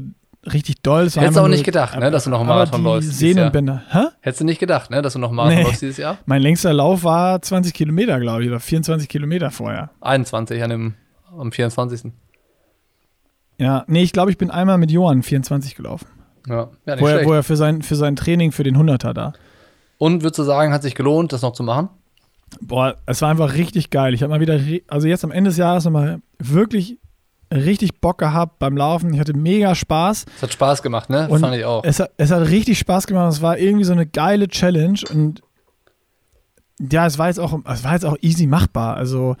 [0.51, 1.13] richtig doll.
[1.15, 3.17] War Hättest du auch nicht gedacht, ne, dass du noch einen aber Marathon die läufst.
[3.17, 3.83] Sehnenbänder.
[3.89, 4.05] Hä?
[4.21, 5.63] Hättest du nicht gedacht, ne, dass du noch einen Marathon Nee.
[5.63, 6.17] läufst dieses Jahr?
[6.25, 9.91] Mein längster Lauf war 20 Kilometer, glaube ich, oder 24 Kilometer vorher.
[10.01, 10.93] 21 an dem,
[11.37, 12.11] am 24.
[13.57, 16.07] Ja, nee, ich glaube, ich bin einmal mit Johann 24 gelaufen.
[16.47, 19.13] Ja, ja nicht Wo er, wo er für sein, für sein Training für den 100er
[19.13, 19.33] da.
[19.97, 21.89] Und würdest du sagen, hat sich gelohnt, das noch zu machen?
[22.61, 24.13] Boah, es war einfach richtig geil.
[24.13, 26.99] Ich habe mal wieder, also jetzt am Ende des Jahres nochmal wirklich
[27.53, 29.13] richtig Bock gehabt beim Laufen.
[29.13, 30.25] Ich hatte mega Spaß.
[30.35, 31.27] Es hat Spaß gemacht, ne?
[31.29, 31.83] Und Fand ich auch.
[31.83, 33.31] Es hat, es hat richtig Spaß gemacht.
[33.31, 35.41] Es war irgendwie so eine geile Challenge und
[36.79, 38.95] ja, es war jetzt auch, es war jetzt auch easy machbar.
[38.97, 39.35] Also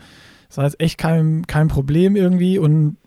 [0.49, 2.97] es war jetzt echt kein, kein Problem irgendwie und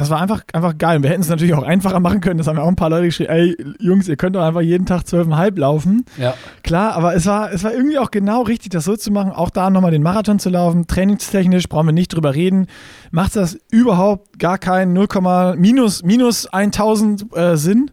[0.00, 0.96] das war einfach, einfach geil.
[0.96, 2.38] Und wir hätten es natürlich auch einfacher machen können.
[2.38, 3.30] Das haben ja auch ein paar Leute geschrieben.
[3.30, 6.06] Ey, Jungs, ihr könnt doch einfach jeden Tag zwölfeinhalb laufen.
[6.16, 6.32] Ja.
[6.62, 9.30] Klar, aber es war, es war irgendwie auch genau richtig, das so zu machen.
[9.30, 10.86] Auch da nochmal den Marathon zu laufen.
[10.86, 12.66] Trainingstechnisch brauchen wir nicht drüber reden.
[13.10, 17.90] Macht das überhaupt gar keinen 0, minus, minus 1000 äh, Sinn.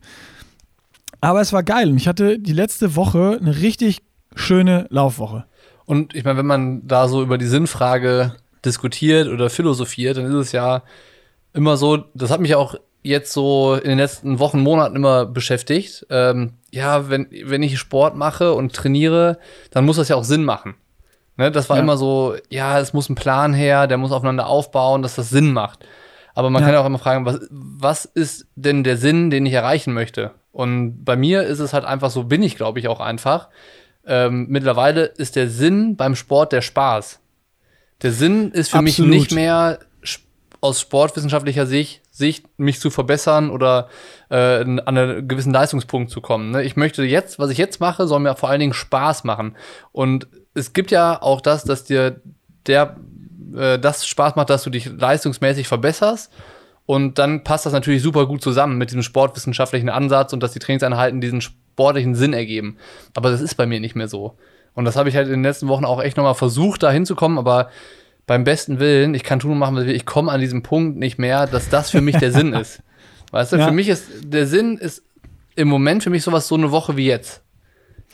[1.20, 1.90] Aber es war geil.
[1.90, 4.02] Und ich hatte die letzte Woche eine richtig
[4.34, 5.44] schöne Laufwoche.
[5.84, 8.34] Und ich meine, wenn man da so über die Sinnfrage
[8.64, 10.84] diskutiert oder philosophiert, dann ist es ja
[11.58, 16.06] immer so, das hat mich auch jetzt so in den letzten Wochen, Monaten immer beschäftigt.
[16.10, 19.40] Ähm, ja, wenn, wenn ich Sport mache und trainiere,
[19.72, 20.76] dann muss das ja auch Sinn machen.
[21.38, 21.84] Ne, das war Ja.
[21.84, 25.54] immer so, ja, es muss ein Plan her, der muss aufeinander aufbauen, dass das Sinn
[25.54, 25.86] macht.
[26.34, 26.68] Aber man Ja.
[26.68, 30.32] kann ja auch immer fragen, was, was ist denn der Sinn, den ich erreichen möchte?
[30.52, 33.50] Und bei mir ist es halt einfach so, bin ich, glaube ich, auch einfach.
[34.06, 37.20] Ähm, mittlerweile ist der Sinn beim Sport der Spaß.
[38.02, 39.12] Der Sinn ist für Absolut.
[39.12, 39.80] mich nicht mehr
[40.62, 43.90] aus sportwissenschaftlicher Sicht, Sicht mich zu verbessern oder
[44.30, 46.52] äh, an einen gewissen Leistungspunkt zu kommen.
[46.52, 46.64] Ne?
[46.64, 49.56] Ich möchte jetzt, was ich jetzt mache, soll mir vor allen Dingen Spaß machen.
[49.92, 52.22] Und es gibt ja auch das, dass dir
[52.66, 52.98] der
[53.56, 56.32] äh, das Spaß macht, dass du dich leistungsmäßig verbesserst.
[56.86, 60.60] Und dann passt das natürlich super gut zusammen mit diesem sportwissenschaftlichen Ansatz und dass die
[60.60, 62.78] Trainingseinheiten diesen sportlichen Sinn ergeben.
[63.14, 64.38] Aber das ist bei mir nicht mehr so.
[64.74, 67.38] Und das habe ich halt in den letzten Wochen auch echt nochmal versucht, da hinzukommen,
[67.38, 67.70] aber
[68.28, 70.62] beim besten Willen, ich kann tun und machen, was ich will, ich komme an diesem
[70.62, 72.84] Punkt nicht mehr, dass das für mich der Sinn ist.
[73.32, 73.66] Weißt du, Ja.
[73.68, 75.02] für mich ist, der Sinn ist
[75.56, 77.42] im Moment für mich sowas so eine Woche wie jetzt.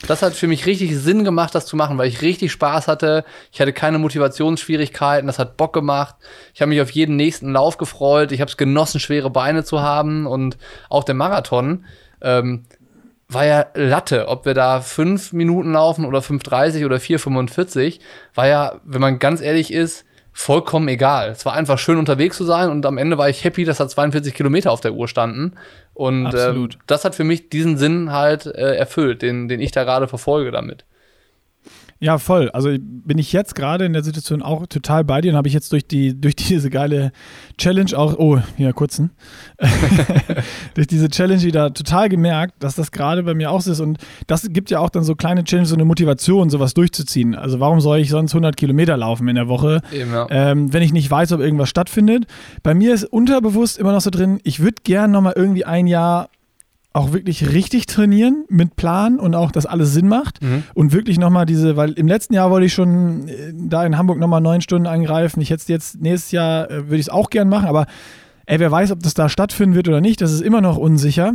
[0.07, 3.23] Das hat für mich richtig Sinn gemacht, das zu machen, weil ich richtig Spaß hatte.
[3.51, 6.15] Ich hatte keine Motivationsschwierigkeiten, das hat Bock gemacht.
[6.53, 8.31] Ich habe mich auf jeden nächsten Lauf gefreut.
[8.31, 10.57] Ich habe es genossen, schwere Beine zu haben und
[10.89, 11.85] auch der Marathon
[12.21, 12.63] ähm,
[13.33, 14.27] war ja Latte.
[14.27, 17.99] Ob wir da fünf Minuten laufen oder 5,30 oder 4,45,
[18.35, 21.29] war ja, wenn man ganz ehrlich ist, vollkommen egal.
[21.29, 23.87] Es war einfach schön unterwegs zu sein und am Ende war ich happy, dass da
[23.87, 25.53] 42 Kilometer auf der Uhr standen.
[25.93, 26.79] Und Absolut.
[26.87, 30.51] das hat für mich diesen Sinn halt äh, erfüllt, den, den ich da gerade verfolge
[30.51, 30.85] damit.
[32.03, 32.49] Ja, voll.
[32.49, 35.53] Also bin ich jetzt gerade in der Situation auch total bei dir und habe ich
[35.53, 37.13] jetzt durch die durch diese geile
[37.57, 39.11] Challenge auch oh hier kurzen
[40.73, 43.99] durch diese Challenge wieder total gemerkt, dass das gerade bei mir auch so ist und
[44.27, 47.35] das gibt ja auch dann so kleine Challenge so eine Motivation sowas durchzuziehen.
[47.35, 50.27] Also warum soll ich sonst 100 Kilometer laufen in der Woche, ja.
[50.29, 52.25] ähm, wenn ich nicht weiß, ob irgendwas stattfindet?
[52.63, 54.41] Bei mir ist unterbewusst immer noch so drin.
[54.43, 56.27] Ich würde gern noch mal irgendwie ein Jahr
[56.93, 60.63] auch wirklich richtig trainieren mit Plan und auch, dass alles Sinn macht Mhm.
[60.75, 64.19] und wirklich nochmal diese, weil im letzten Jahr wollte ich schon äh, da in Hamburg
[64.19, 65.41] nochmal neun Stunden angreifen.
[65.41, 67.87] Ich hätte es jetzt nächstes Jahr, äh, würde ich es auch gern machen, aber
[68.45, 71.33] ey, wer weiß, ob das da stattfinden wird oder nicht, das ist immer noch unsicher.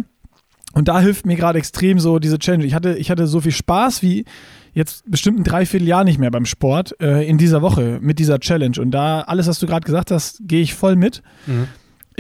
[0.75, 2.65] Und da hilft mir gerade extrem so diese Challenge.
[2.65, 4.27] Ich hatte, ich hatte so viel Spaß wie
[4.75, 8.79] jetzt bestimmt ein Dreivierteljahr nicht mehr beim Sport äh, in dieser Woche mit dieser Challenge.
[8.79, 11.23] Und da alles, was du gerade gesagt hast, gehe ich voll mit.
[11.47, 11.67] Mhm.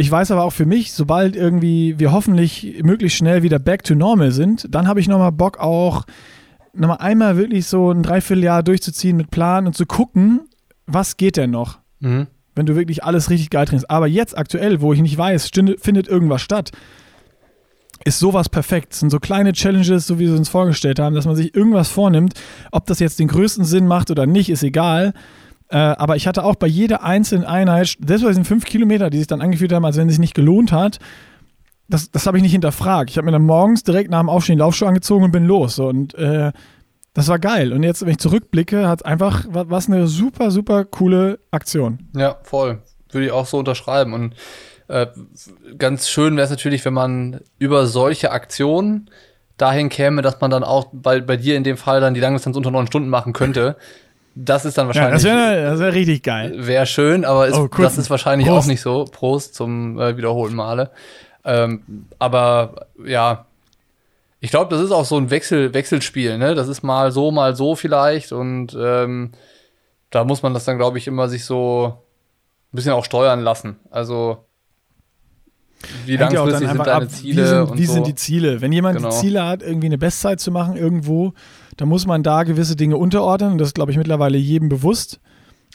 [0.01, 3.97] Ich weiß aber auch für mich, sobald irgendwie wir hoffentlich möglichst schnell wieder back to
[3.97, 6.05] normal sind, dann habe ich nochmal Bock auch
[6.73, 10.43] nochmal einmal wirklich so ein Dreivierteljahr durchzuziehen mit Plan und zu gucken,
[10.87, 12.29] was geht denn noch, Mhm.
[12.55, 13.91] wenn du wirklich alles richtig geil trainierst.
[13.91, 16.71] Aber jetzt aktuell, wo ich nicht weiß, findet irgendwas statt,
[18.05, 18.93] ist sowas perfekt.
[18.93, 21.89] Das sind so kleine Challenges, so wie wir uns vorgestellt haben, dass man sich irgendwas
[21.89, 22.35] vornimmt.
[22.71, 25.13] Ob das jetzt den größten Sinn macht oder nicht, ist egal.
[25.71, 29.19] Äh, aber ich hatte auch bei jeder einzelnen Einheit, das war sind fünf Kilometer, die
[29.19, 30.99] sich dann angefühlt haben, als wenn es sich nicht gelohnt hat.
[31.89, 33.11] Das, das habe ich nicht hinterfragt.
[33.11, 35.79] Ich habe mir dann morgens direkt nach dem Aufstehen die Laufschuhe angezogen und bin los.
[35.79, 36.53] Und äh,
[37.15, 37.73] das war geil.
[37.73, 42.09] Und jetzt, wenn ich zurückblicke, hat einfach, war es eine super, super coole Aktion.
[42.15, 42.83] Ja, voll.
[43.11, 44.13] Würde ich auch so unterschreiben.
[44.13, 44.35] Und
[44.89, 45.07] äh,
[45.77, 49.11] ganz schön wäre es natürlich, wenn man über solche Aktionen
[49.57, 52.57] dahin käme, dass man dann auch bei, bei dir in dem Fall dann die Langdistanz
[52.57, 53.77] unter neun Stunden machen könnte.
[54.41, 55.23] Das ist dann wahrscheinlich.
[55.25, 56.53] Ja, das wäre wär richtig geil.
[56.57, 58.65] Wäre schön, aber ist, oh, das ist wahrscheinlich Prost.
[58.65, 59.05] auch nicht so.
[59.05, 60.91] Prost zum äh, wiederholten Male.
[61.45, 63.47] Ähm, aber ja,
[64.39, 66.55] ich glaube, das ist auch so ein Wechsel, Wechselspiel, ne?
[66.55, 68.31] Das ist mal so, mal so vielleicht.
[68.31, 69.33] Und ähm,
[70.11, 72.05] da muss man das dann, glaube ich, immer sich so
[72.73, 73.77] ein bisschen auch steuern lassen.
[73.91, 74.45] Also
[76.07, 77.43] wie langfristig sind deine ab, Ziele?
[77.43, 77.93] Wie, sind, wie so.
[77.95, 78.61] sind, die Ziele?
[78.61, 79.11] Wenn jemand genau.
[79.11, 81.35] die Ziele hat, irgendwie eine Bestzeit zu machen irgendwo,
[81.79, 83.53] dann muss man da gewisse Dinge unterordnen.
[83.53, 85.21] Und das ist, glaube ich, mittlerweile jedem bewusst.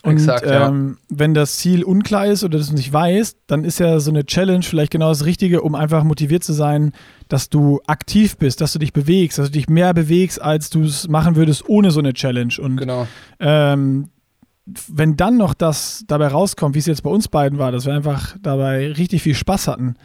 [0.04, 1.18] Und Exakt, ähm, ja.
[1.18, 4.26] wenn das Ziel unklar ist oder du es nicht weißt, dann ist ja so eine
[4.26, 6.92] Challenge vielleicht genau das Richtige, um einfach motiviert zu sein,
[7.30, 10.84] dass du aktiv bist, dass du dich bewegst, dass du dich mehr bewegst, als du
[10.84, 12.54] es machen würdest ohne so eine Challenge.
[12.60, 13.08] Und genau.
[13.40, 14.10] ähm,
[14.66, 17.94] wenn dann noch das dabei rauskommt, wie es jetzt bei uns beiden war, dass wir
[17.94, 19.96] einfach dabei richtig viel Spaß hatten,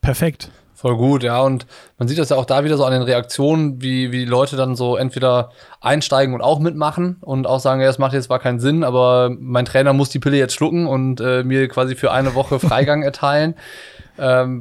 [0.00, 0.52] perfekt.
[0.76, 1.40] Voll gut, ja.
[1.40, 1.66] Und
[1.96, 4.56] man sieht das ja auch da wieder so an den Reaktionen, wie, wie die Leute
[4.56, 5.50] dann so entweder
[5.80, 9.34] einsteigen und auch mitmachen und auch sagen, ja, das macht jetzt zwar keinen Sinn, aber
[9.40, 13.02] mein Trainer muss die Pille jetzt schlucken und äh, mir quasi für eine Woche Freigang
[13.02, 13.54] erteilen.
[14.18, 14.60] Ähm,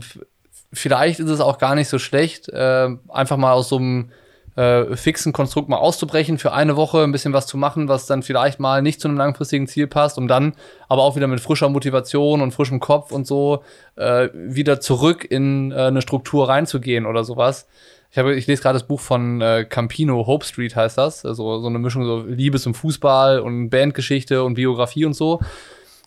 [0.72, 4.12] vielleicht ist es auch gar nicht so schlecht, äh, einfach mal aus so einem
[4.56, 8.24] äh, fixen Konstrukt mal auszubrechen, für eine Woche ein bisschen was zu machen, was dann
[8.24, 10.54] vielleicht mal nicht zu einem langfristigen Ziel passt, um dann
[10.88, 13.64] aber auch wieder mit frischer Motivation und frischem Kopf und so
[13.96, 17.68] äh, wieder zurück in äh, eine Struktur reinzugehen oder sowas.
[18.12, 21.60] Ich, habe, ich lese gerade das Buch von äh, Campino, Hope Street heißt das, also
[21.60, 25.42] so eine Mischung so Liebe zum Fußball und Bandgeschichte und Biografie und so.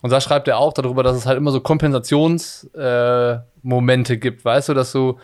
[0.00, 4.70] Und da schreibt er auch darüber, dass es halt immer so Kompensationsmomente äh, gibt, weißt
[4.70, 5.18] du, dass du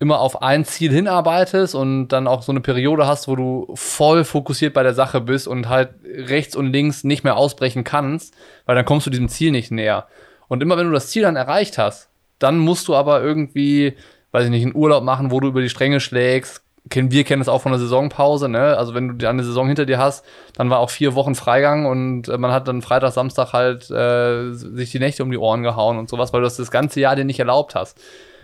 [0.00, 4.24] immer auf ein Ziel hinarbeitest und dann auch so eine Periode hast, wo du voll
[4.24, 8.34] fokussiert bei der Sache bist und halt rechts und links nicht mehr ausbrechen kannst,
[8.64, 10.06] weil dann kommst du diesem Ziel nicht näher.
[10.48, 13.94] Und immer wenn du das Ziel dann erreicht hast, dann musst du aber irgendwie,
[14.32, 16.62] weiß ich nicht, einen Urlaub machen, wo du über die Stränge schlägst.
[16.90, 18.78] Wir kennen es auch von der Saisonpause, ne?
[18.78, 20.24] Also wenn du eine Saison hinter dir hast,
[20.56, 24.52] dann war auch vier Wochen Freigang und äh, man hat dann Freitag, Samstag halt äh,
[24.54, 27.16] sich die Nächte um die Ohren gehauen und sowas, weil du das das ganze Jahr
[27.16, 28.00] dir nicht erlaubt hast.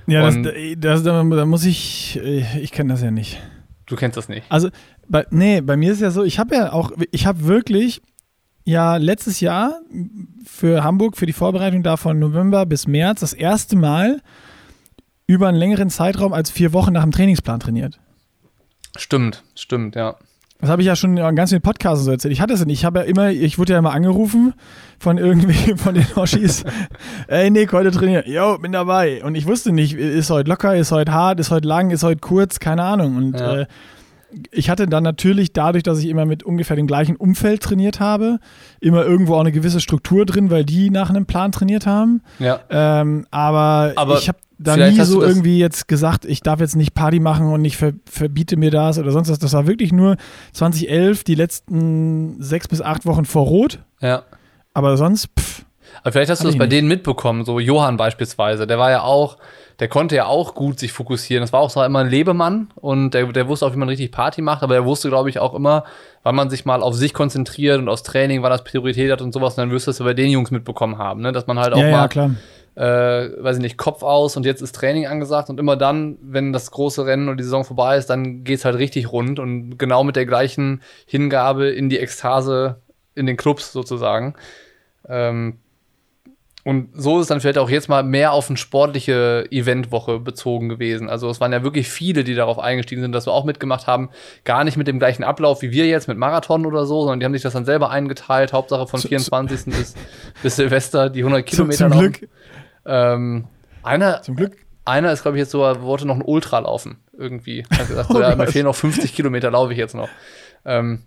[0.07, 0.37] Ja, das,
[0.79, 3.41] das, da, da muss ich, ich kenne das ja nicht.
[3.87, 4.45] Du kennst das nicht.
[4.49, 4.71] Also,
[5.09, 8.03] bei, nee, bei mir ist ja so, ich habe ja auch, ich habe wirklich
[8.65, 9.81] ja letztes Jahr
[10.45, 14.21] für Hamburg, für die Vorbereitung da von November bis März das erste Mal
[15.27, 17.99] über einen längeren Zeitraum als vier Wochen nach dem Trainingsplan trainiert.
[18.97, 20.17] Stimmt, stimmt, ja.
[20.61, 22.33] Das habe ich ja schon in ganz vielen Podcasts so erzählt.
[22.33, 22.79] Ich hatte es nicht.
[22.79, 24.55] Ich habe ja immer, ich wurde ja immer angerufen
[24.99, 26.65] von irgendwie, von den Hoshis.
[27.29, 28.25] Ey, Nick, heute trainieren.
[28.27, 29.23] Jo, bin dabei.
[29.23, 32.21] Und ich wusste nicht, ist heute locker, ist heute hart, ist heute lang, ist heute
[32.21, 33.17] kurz, keine Ahnung.
[33.17, 33.61] Und ja.
[33.61, 33.67] äh,
[34.51, 38.39] ich hatte dann natürlich dadurch, dass ich immer mit ungefähr dem gleichen Umfeld trainiert habe,
[38.81, 42.23] immer irgendwo auch eine gewisse Struktur drin, weil die nach einem Plan trainiert haben.
[42.39, 42.61] Ja.
[42.71, 46.95] Ähm, aber, aber ich habe da nie so irgendwie jetzt gesagt, ich darf jetzt nicht
[46.95, 49.39] Party machen und ich ver verbiete mir das oder sonst was.
[49.39, 50.17] Das war wirklich nur
[50.53, 53.81] 2011, die letzten sechs bis acht Wochen vor Rot.
[54.01, 54.23] Ja.
[54.73, 55.65] Aber sonst, pff.
[56.03, 56.73] Aber vielleicht hast du das bei nicht.
[56.73, 58.67] denen mitbekommen, so Johann beispielsweise.
[58.67, 59.39] Der war ja auch,
[59.81, 61.43] der konnte ja auch gut sich fokussieren.
[61.43, 64.13] Das war auch so immer ein Lebemann und der, der wusste auch, wie man richtig
[64.13, 65.85] Party macht, aber er wusste, glaube ich, auch immer,
[66.23, 69.33] wann man sich mal auf sich konzentriert und aufs Training, wann das Priorität hat und
[69.33, 69.55] sowas.
[69.55, 71.33] Und dann wirst du das bei den Jungs mitbekommen haben, ne?
[71.33, 72.31] dass man halt auch ja, mal ja, klar
[72.77, 76.53] äh, weiß ich nicht, Kopf aus und jetzt ist Training angesagt und immer dann, wenn
[76.53, 80.05] das große Rennen und die Saison vorbei ist, dann geht's halt richtig rund und genau
[80.05, 82.83] mit der gleichen Hingabe in die Ekstase
[83.15, 84.35] in den Clubs sozusagen.
[85.09, 85.59] Ähm,
[86.67, 90.69] und so ist es dann vielleicht auch jetzt mal mehr auf eine sportliche Eventwoche bezogen
[90.69, 91.09] gewesen.
[91.09, 94.11] Also es waren ja wirklich viele, die darauf eingestiegen sind, dass wir auch mitgemacht haben.
[94.45, 97.25] Gar nicht mit dem gleichen Ablauf wie wir jetzt mit Marathon oder so, sondern die
[97.25, 98.53] haben sich das dann selber eingeteilt.
[98.53, 99.67] Hauptsache von 24.
[99.67, 99.95] bis,
[100.43, 101.89] bis Silvester die 100 Kilometer.
[101.89, 102.29] Zum Glück,
[102.87, 103.47] ähm,
[103.83, 104.57] einer, Zum Glück.
[104.85, 106.99] Einer ist, glaube ich, jetzt so, wollte noch ein Ultra laufen.
[107.17, 107.65] Irgendwie.
[107.71, 110.09] Hat gesagt, oh ja, mir fehlen noch 50 Kilometer, laufe ich jetzt noch.
[110.65, 111.03] Ähm,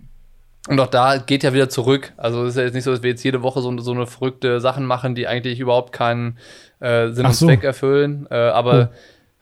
[0.67, 2.13] und auch da geht ja wieder zurück.
[2.17, 4.05] Also es ist ja jetzt nicht so, dass wir jetzt jede Woche so, so eine
[4.05, 6.37] verrückte Sachen machen, die eigentlich überhaupt keinen
[6.79, 7.47] äh, Sinn und so.
[7.47, 8.27] Zweck erfüllen.
[8.29, 8.95] Äh, aber oh,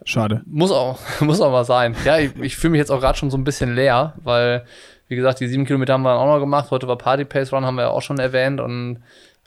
[0.05, 0.41] schade.
[0.45, 1.95] Muss auch, muss auch mal sein.
[2.05, 4.65] Ja, ich, ich fühle mich jetzt auch gerade schon so ein bisschen leer, weil,
[5.07, 6.69] wie gesagt, die sieben Kilometer haben wir dann auch noch gemacht.
[6.69, 8.61] Heute war Party Pace Run, haben wir ja auch schon erwähnt.
[8.61, 8.99] Und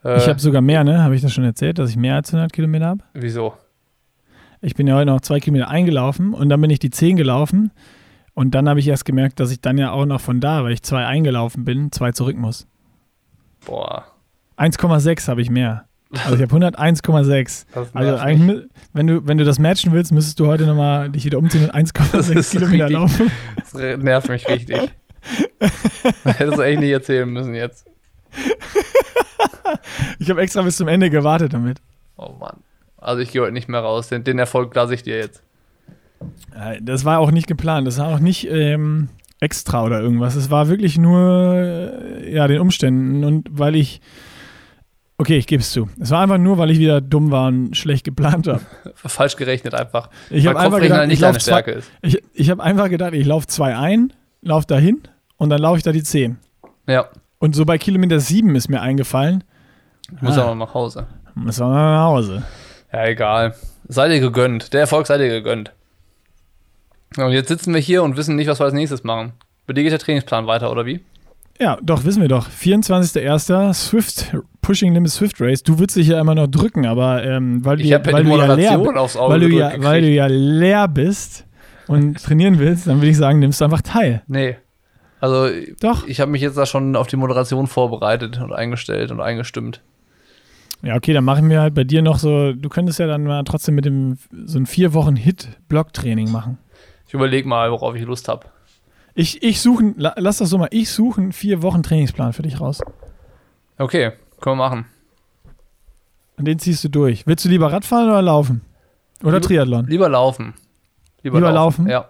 [0.04, 1.02] äh, ich habe sogar mehr, ne?
[1.02, 3.04] Habe ich das schon erzählt, dass ich mehr als 100 Kilometer habe?
[3.14, 3.54] Wieso?
[4.62, 7.70] Ich bin ja heute noch zwei Kilometer eingelaufen und dann bin ich die 10 gelaufen.
[8.34, 10.72] Und dann habe ich erst gemerkt, dass ich dann ja auch noch von da, weil
[10.72, 12.66] ich zwei eingelaufen bin, zwei zurück muss.
[13.64, 14.06] Boah.
[14.56, 15.86] 1,6 habe ich mehr.
[16.24, 17.66] Also ich habe 101,6.
[17.94, 21.38] Also eigentlich, wenn du, wenn du das matchen willst, müsstest du heute nochmal dich wieder
[21.38, 23.30] umziehen und 1,6 Kilometer richtig, laufen.
[23.56, 24.78] Das nervt mich richtig.
[26.24, 27.89] Hättest du echt nicht erzählen müssen jetzt
[30.18, 31.80] ich habe extra bis zum Ende gewartet damit.
[32.16, 32.58] Oh Mann.
[32.96, 34.08] Also ich gehe heute nicht mehr raus.
[34.08, 35.42] Den, den Erfolg lasse ich dir jetzt.
[36.82, 37.86] Das war auch nicht geplant.
[37.86, 39.08] Das war auch nicht ähm,
[39.40, 40.34] extra oder irgendwas.
[40.34, 44.00] Es war wirklich nur äh, ja, den Umständen und weil ich
[45.20, 45.86] Okay, ich gebe es zu.
[46.00, 48.62] Es war einfach nur, weil ich wieder dumm war und schlecht geplant habe.
[48.94, 50.08] Falsch gerechnet einfach.
[50.30, 51.90] Ich habe einfach gedacht, nicht ich deine Stärke ist.
[52.00, 55.02] Ich, ich habe einfach gedacht, ich laufe zwei ein, laufe dahin
[55.36, 56.38] und dann laufe ich da die 10.
[56.86, 57.10] Ja.
[57.40, 59.42] Und so bei Kilometer 7 ist mir eingefallen.
[60.14, 60.42] Ich muss Ah.
[60.44, 61.06] aber nach Hause.
[61.34, 62.42] Wir mal nach Hause.
[62.92, 63.54] Ja, egal.
[63.88, 64.72] Sei dir gegönnt.
[64.74, 65.72] Der Erfolg sei dir gegönnt.
[67.16, 69.32] Und jetzt sitzen wir hier und wissen nicht, was wir als nächstes machen.
[69.66, 71.00] Bei dir geht der Trainingsplan weiter, oder wie?
[71.58, 72.48] Ja, doch, wissen wir doch.
[72.48, 73.72] 24.01.
[73.74, 75.62] Swift, Pushing Limit Swift Race.
[75.62, 78.30] Du würdest dich ja immer noch drücken, aber ähm, weil, du, Ich ja- weil, du
[78.30, 81.46] ja leer, Moderation aufs Auge weil, du ja, weil du ja leer bist
[81.86, 84.22] und trainieren willst, dann würde ich sagen, nimmst du einfach teil.
[84.26, 84.56] Nee.
[85.20, 85.48] Also,
[85.80, 86.06] Doch.
[86.06, 89.82] ich habe mich jetzt da schon auf die Moderation vorbereitet und eingestellt und eingestimmt.
[90.82, 93.44] Ja, okay, dann machen wir halt bei dir noch so, du könntest ja dann mal
[93.44, 94.16] trotzdem mit dem
[94.46, 96.56] so ein vier Wochen Hit-Block-Training machen.
[97.06, 98.46] Ich überlege mal, worauf ich Lust habe.
[99.14, 102.42] Ich, ich suche, la- lass das so mal, ich suche einen vier Wochen Trainingsplan für
[102.42, 102.80] dich raus.
[103.76, 104.86] Okay, können wir machen.
[106.38, 107.26] Und den ziehst du durch.
[107.26, 108.62] Willst du lieber Radfahren oder laufen?
[109.22, 109.86] Oder Lieber- Triathlon?
[109.86, 110.54] Lieber laufen.
[111.22, 111.86] Lieber laufen?
[111.88, 112.08] Ja.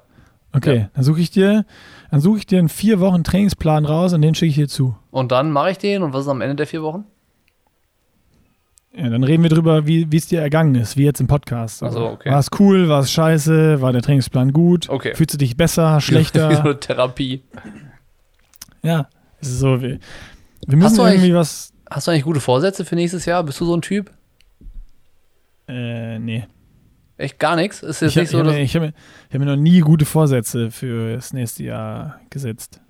[0.53, 0.91] Okay, Ja.
[0.95, 1.65] dann suche ich dir,
[2.11, 4.97] dann suche ich dir einen vier Wochen Trainingsplan raus und den schicke ich dir zu.
[5.11, 7.05] Und dann mache ich den und was ist am Ende der vier Wochen?
[8.93, 11.83] Ja, dann reden wir drüber, wie es dir ergangen ist, wie jetzt im Podcast.
[11.85, 12.31] Ach so, okay.
[12.31, 14.89] War es cool, war es scheiße, war der Trainingsplan gut?
[14.89, 15.15] Okay.
[15.15, 16.49] Fühlst du dich besser, Wie so schlechter?
[16.49, 17.43] eine Therapie.
[18.83, 19.09] ja,
[19.41, 19.81] es ist so.
[19.81, 20.01] Wir,
[20.67, 21.73] wir müssen irgendwie was.
[21.89, 23.45] Hast du eigentlich gute Vorsätze für nächstes Jahr?
[23.45, 24.11] Bist du so ein Typ?
[25.69, 26.47] Äh, nee.
[27.21, 27.83] Echt gar nichts?
[27.83, 28.93] Ist jetzt Ich habe nicht so, hab mir, ich hab mir,
[29.29, 32.81] ich hab mir noch nie gute Vorsätze für das nächste Jahr gesetzt.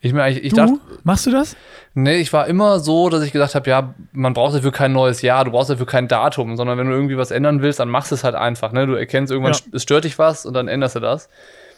[0.00, 0.56] Ich, mir eigentlich, ich du?
[0.56, 0.74] dachte,
[1.04, 1.56] Machst du das?
[1.94, 5.22] nee, ich war immer so, dass ich gesagt habe, ja, man braucht dafür kein neues
[5.22, 8.10] Jahr, du brauchst dafür kein Datum, sondern wenn du irgendwie was ändern willst, dann machst
[8.10, 8.72] du es halt einfach.
[8.72, 8.86] Ne?
[8.86, 9.60] Du erkennst irgendwann, Ja.
[9.72, 11.28] es stört dich was und dann änderst du das.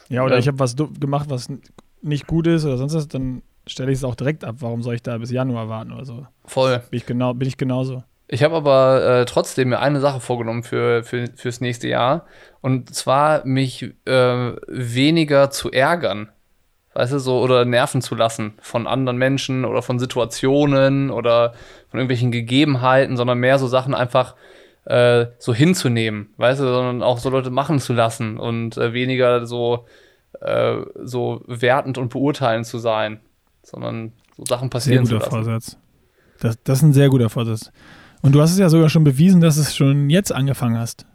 [0.09, 0.41] Ja, oder Ja.
[0.41, 1.49] ich habe was gemacht, was
[2.01, 4.57] nicht gut ist oder sonst was, dann stelle ich es auch direkt ab.
[4.59, 6.27] Warum soll ich da bis Januar warten oder so?
[6.45, 6.83] Voll.
[6.91, 8.03] Bin ich, genau, bin ich genauso.
[8.33, 12.25] Ich habe aber äh, trotzdem mir eine Sache vorgenommen für, für, fürs nächste Jahr.
[12.63, 16.31] Und zwar mich äh, weniger zu ärgern.
[16.95, 21.53] Weißt du, so, oder nerven zu lassen von anderen Menschen oder von Situationen oder
[21.91, 24.35] von irgendwelchen Gegebenheiten, sondern mehr so Sachen einfach
[24.87, 29.45] äh, so hinzunehmen, weißt du, sondern auch so Leute machen zu lassen und äh, weniger
[29.45, 29.85] so,
[30.41, 33.21] äh, so wertend und beurteilend zu sein,
[33.63, 35.45] sondern so Sachen Sehr passieren zu guter lassen.
[35.45, 35.77] Vorsatz.
[36.41, 37.71] Das, das ist ein sehr guter Vorsatz.
[38.23, 41.07] Und du hast es ja sogar schon bewiesen, dass es schon jetzt angefangen hast.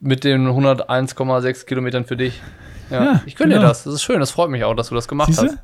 [0.00, 2.40] Mit den 101,6 Kilometern für dich.
[2.90, 3.68] Ja, Ja, ich gönne dir genau.
[3.68, 3.84] das.
[3.84, 4.20] Das ist schön.
[4.20, 5.46] Das freut mich auch, dass du das gemacht Siehst du?
[5.48, 5.58] hast.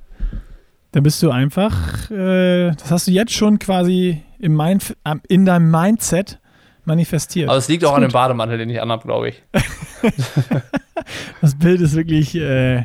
[0.93, 5.69] Dann bist du einfach, äh, das hast du jetzt schon quasi Mind, am- in deinem
[5.71, 6.39] Mindset
[6.85, 7.49] manifestiert.
[7.49, 8.13] Aber es liegt auch an dem gut.
[8.13, 9.43] Bademantel, den ich anhab, glaube ich.
[11.41, 12.85] Das Bild ist wirklich äh,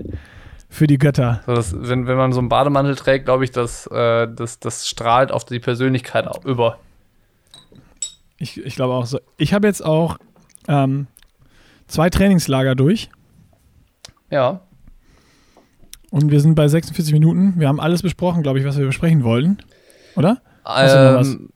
[0.67, 1.41] für die Götter.
[1.45, 4.87] So, das, wenn, wenn man so einen Bademantel trägt, glaube ich, das, äh, das, das
[4.87, 6.77] strahlt auf die Persönlichkeit über.
[8.39, 9.19] Ich, ich glaube auch so.
[9.37, 10.17] Ich habe jetzt auch
[10.67, 11.07] ähm,
[11.87, 13.09] zwei Trainingslager durch
[14.31, 14.61] Ja.
[16.11, 17.55] und wir sind bei 46 Minuten.
[17.57, 19.57] Wir haben alles besprochen, glaube ich, was wir besprechen wollten.
[20.15, 20.41] Oder?
[20.65, 21.49] Ähm,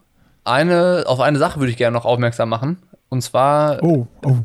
[0.44, 2.80] eine, auf eine Sache würde ich gerne noch aufmerksam machen.
[3.10, 4.38] Und zwar Oh, oh.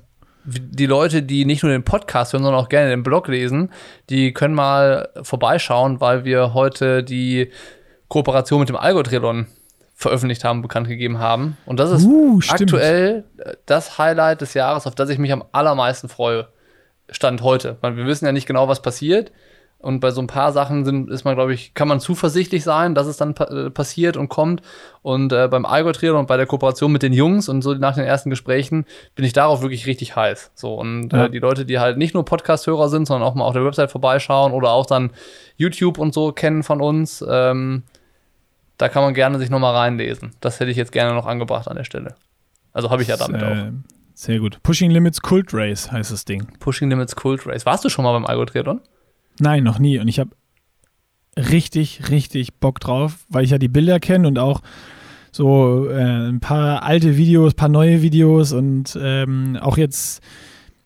[0.44, 3.70] die Leute, die nicht nur den Podcast hören, sondern auch gerne den Blog lesen,
[4.10, 7.50] die können mal vorbeischauen, weil wir heute die
[8.08, 9.46] Kooperation mit dem Algotriathlon
[9.98, 11.56] veröffentlicht haben, bekannt gegeben haben.
[11.66, 15.42] Und das ist Uh, aktuell äh, das Highlight des Jahres, auf das ich mich am
[15.50, 16.46] allermeisten freue.
[17.10, 17.78] Stand heute.
[17.80, 19.32] Weil wir wissen ja nicht genau, was passiert.
[19.80, 22.94] Und bei so ein paar Sachen sind, ist man, glaube ich, kann man zuversichtlich sein,
[22.94, 24.62] dass es dann pa äh, passiert und kommt.
[25.02, 28.04] Und äh, beim Algo-Triathlon und bei der Kooperation mit den Jungs und so nach den
[28.04, 28.86] ersten Gesprächen
[29.16, 30.52] bin ich darauf wirklich richtig heiß.
[30.54, 31.24] So, und Ja.
[31.24, 33.90] äh, die Leute, die halt nicht nur Podcast-Hörer sind, sondern auch mal auf der Website
[33.90, 35.10] vorbeischauen oder auch dann
[35.56, 37.82] YouTube und so kennen von uns, ähm,
[38.78, 40.30] da kann man gerne sich nochmal reinlesen.
[40.40, 42.14] Das hätte ich jetzt gerne noch angebracht an der Stelle.
[42.72, 43.50] Also habe ich ja damit auch.
[43.50, 43.72] äh,
[44.14, 44.62] Sehr gut.
[44.62, 46.46] Pushing Limits Cult Race heißt das Ding.
[46.60, 47.66] Pushing Limits Cult Race.
[47.66, 48.80] Warst du schon mal beim Algo-Triathlon?
[49.40, 49.98] Nein, noch nie.
[49.98, 50.30] Und ich habe
[51.36, 54.60] richtig, richtig Bock drauf, weil ich ja die Bilder kenne und auch
[55.30, 60.22] so äh, ein paar alte Videos, ein paar neue Videos und ähm, auch jetzt,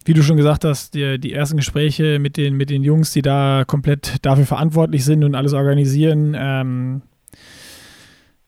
[0.04, 3.22] wie du schon gesagt hast, die, die ersten Gespräche mit den, mit den Jungs, die
[3.22, 6.34] da komplett dafür verantwortlich sind und alles organisieren.
[6.36, 7.02] Ähm,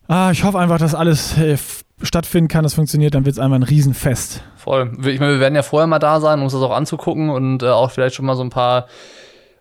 [0.09, 1.57] ah, ich hoffe einfach, dass alles äh,
[2.03, 4.43] stattfinden kann, das funktioniert, dann wird es einfach ein Riesenfest.
[4.57, 4.93] Voll.
[4.99, 7.63] Ich meine, wir werden ja vorher mal da sein, um uns das auch anzugucken und
[7.63, 8.87] äh, auch vielleicht schon mal so ein paar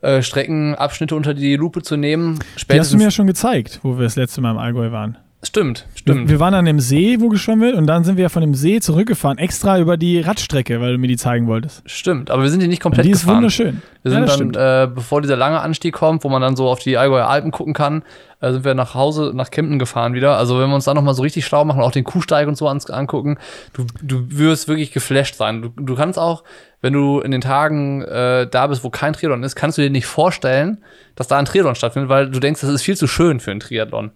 [0.02, 2.36] äh, Streckenabschnitte unter die Lupe zu nehmen.
[2.36, 4.92] Die hast du Spätestens mir ja schon gezeigt, wo wir das letzte Mal im Allgäu
[4.92, 5.18] waren.
[5.46, 6.30] Stimmt, stimmt.
[6.30, 8.80] Wir waren an dem See, wo geschwommen wird, und dann sind wir von dem See
[8.80, 11.84] zurückgefahren, extra über die Radstrecke, weil du mir die zeigen wolltest.
[11.86, 13.38] Stimmt, aber wir sind die nicht komplett die ist gefahren.
[13.38, 13.82] wunderschön.
[14.04, 16.70] Wir Ja, sind das dann, äh, bevor dieser lange Anstieg kommt, wo man dann so
[16.70, 18.04] auf die Allgäuer Alpen gucken kann,
[18.40, 20.38] äh, sind wir nach Hause, nach Kempten gefahren wieder.
[20.38, 22.70] Also wenn wir uns da nochmal so richtig schlau machen, auch den Kuhsteig und so
[22.70, 23.38] ans, angucken,
[23.74, 25.62] du, du wirst wirklich geflasht sein.
[25.62, 26.44] Du, du kannst auch,
[26.82, 29.90] wenn du in den Tagen äh, da bist, wo kein Triathlon ist, kannst du dir
[29.90, 30.78] nicht vorstellen,
[31.16, 33.60] dass da ein Triathlon stattfindet, weil du denkst, das ist viel zu schön für ein
[33.60, 34.12] Triathlon.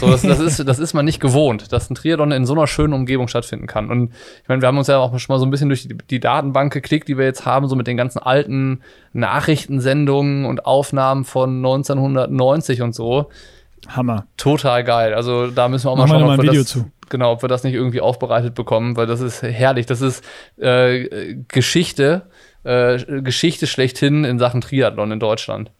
[0.00, 2.66] So, das, das, ist, das ist man nicht gewohnt, dass ein Triathlon in so einer
[2.66, 3.90] schönen Umgebung stattfinden kann.
[3.90, 4.12] Und
[4.42, 6.20] ich meine, wir haben uns ja auch schon mal so ein bisschen durch die, die
[6.20, 8.80] Datenbank geklickt, die wir jetzt haben, so mit den ganzen alten
[9.12, 13.30] Nachrichtensendungen und Aufnahmen von 1990 und so.
[13.88, 14.26] Hammer.
[14.36, 15.14] Total geil.
[15.14, 16.70] Also da müssen wir auch mal Machen wir schauen, mal ob ein wir Video das,
[16.70, 16.90] zu.
[17.08, 19.86] genau, ob wir das nicht irgendwie aufbereitet bekommen, weil das ist herrlich.
[19.86, 20.24] Das ist
[20.58, 22.22] äh, Geschichte,
[22.64, 25.70] äh, Geschichte schlechthin in Sachen Triathlon in Deutschland.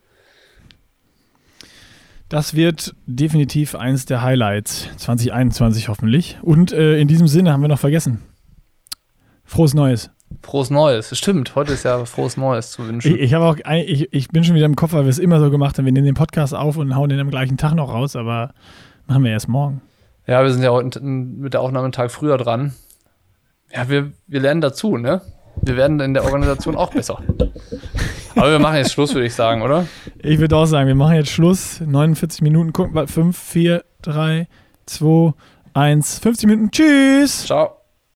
[2.29, 6.39] Das wird definitiv eins der Highlights 2021 hoffentlich.
[6.43, 8.21] Und äh, in diesem Sinne haben wir noch vergessen.
[9.45, 10.11] Frohes Neues.
[10.43, 11.17] Frohes Neues.
[11.17, 13.15] Stimmt, heute ist ja frohes Neues zu wünschen.
[13.15, 15.39] Ich, ich habe auch, ich, ich bin schon wieder im Kopf, weil wir es immer
[15.39, 15.85] so gemacht haben.
[15.85, 18.53] Wir nehmen den Podcast auf und hauen den am gleichen Tag noch raus, aber
[19.07, 19.83] machen wir erst morgen.
[20.27, 22.75] Ja, wir sind ja heute mit der Aufnahme einen Tag früher dran.
[23.73, 25.23] Ja, wir, wir lernen dazu, ne?
[25.63, 27.23] Wir werden in der Organisation auch besser.
[28.37, 29.87] Aber wir machen jetzt Schluss, würde ich sagen, oder?
[30.23, 31.81] Ich würde auch sagen, wir machen jetzt Schluss.
[31.81, 34.47] 49 Minuten, gucken, 5, 4, 3,
[34.87, 35.33] 2,
[35.73, 36.71] 1, 50 Minuten.
[36.71, 37.47] Tschüss!
[37.47, 37.76] Ciao.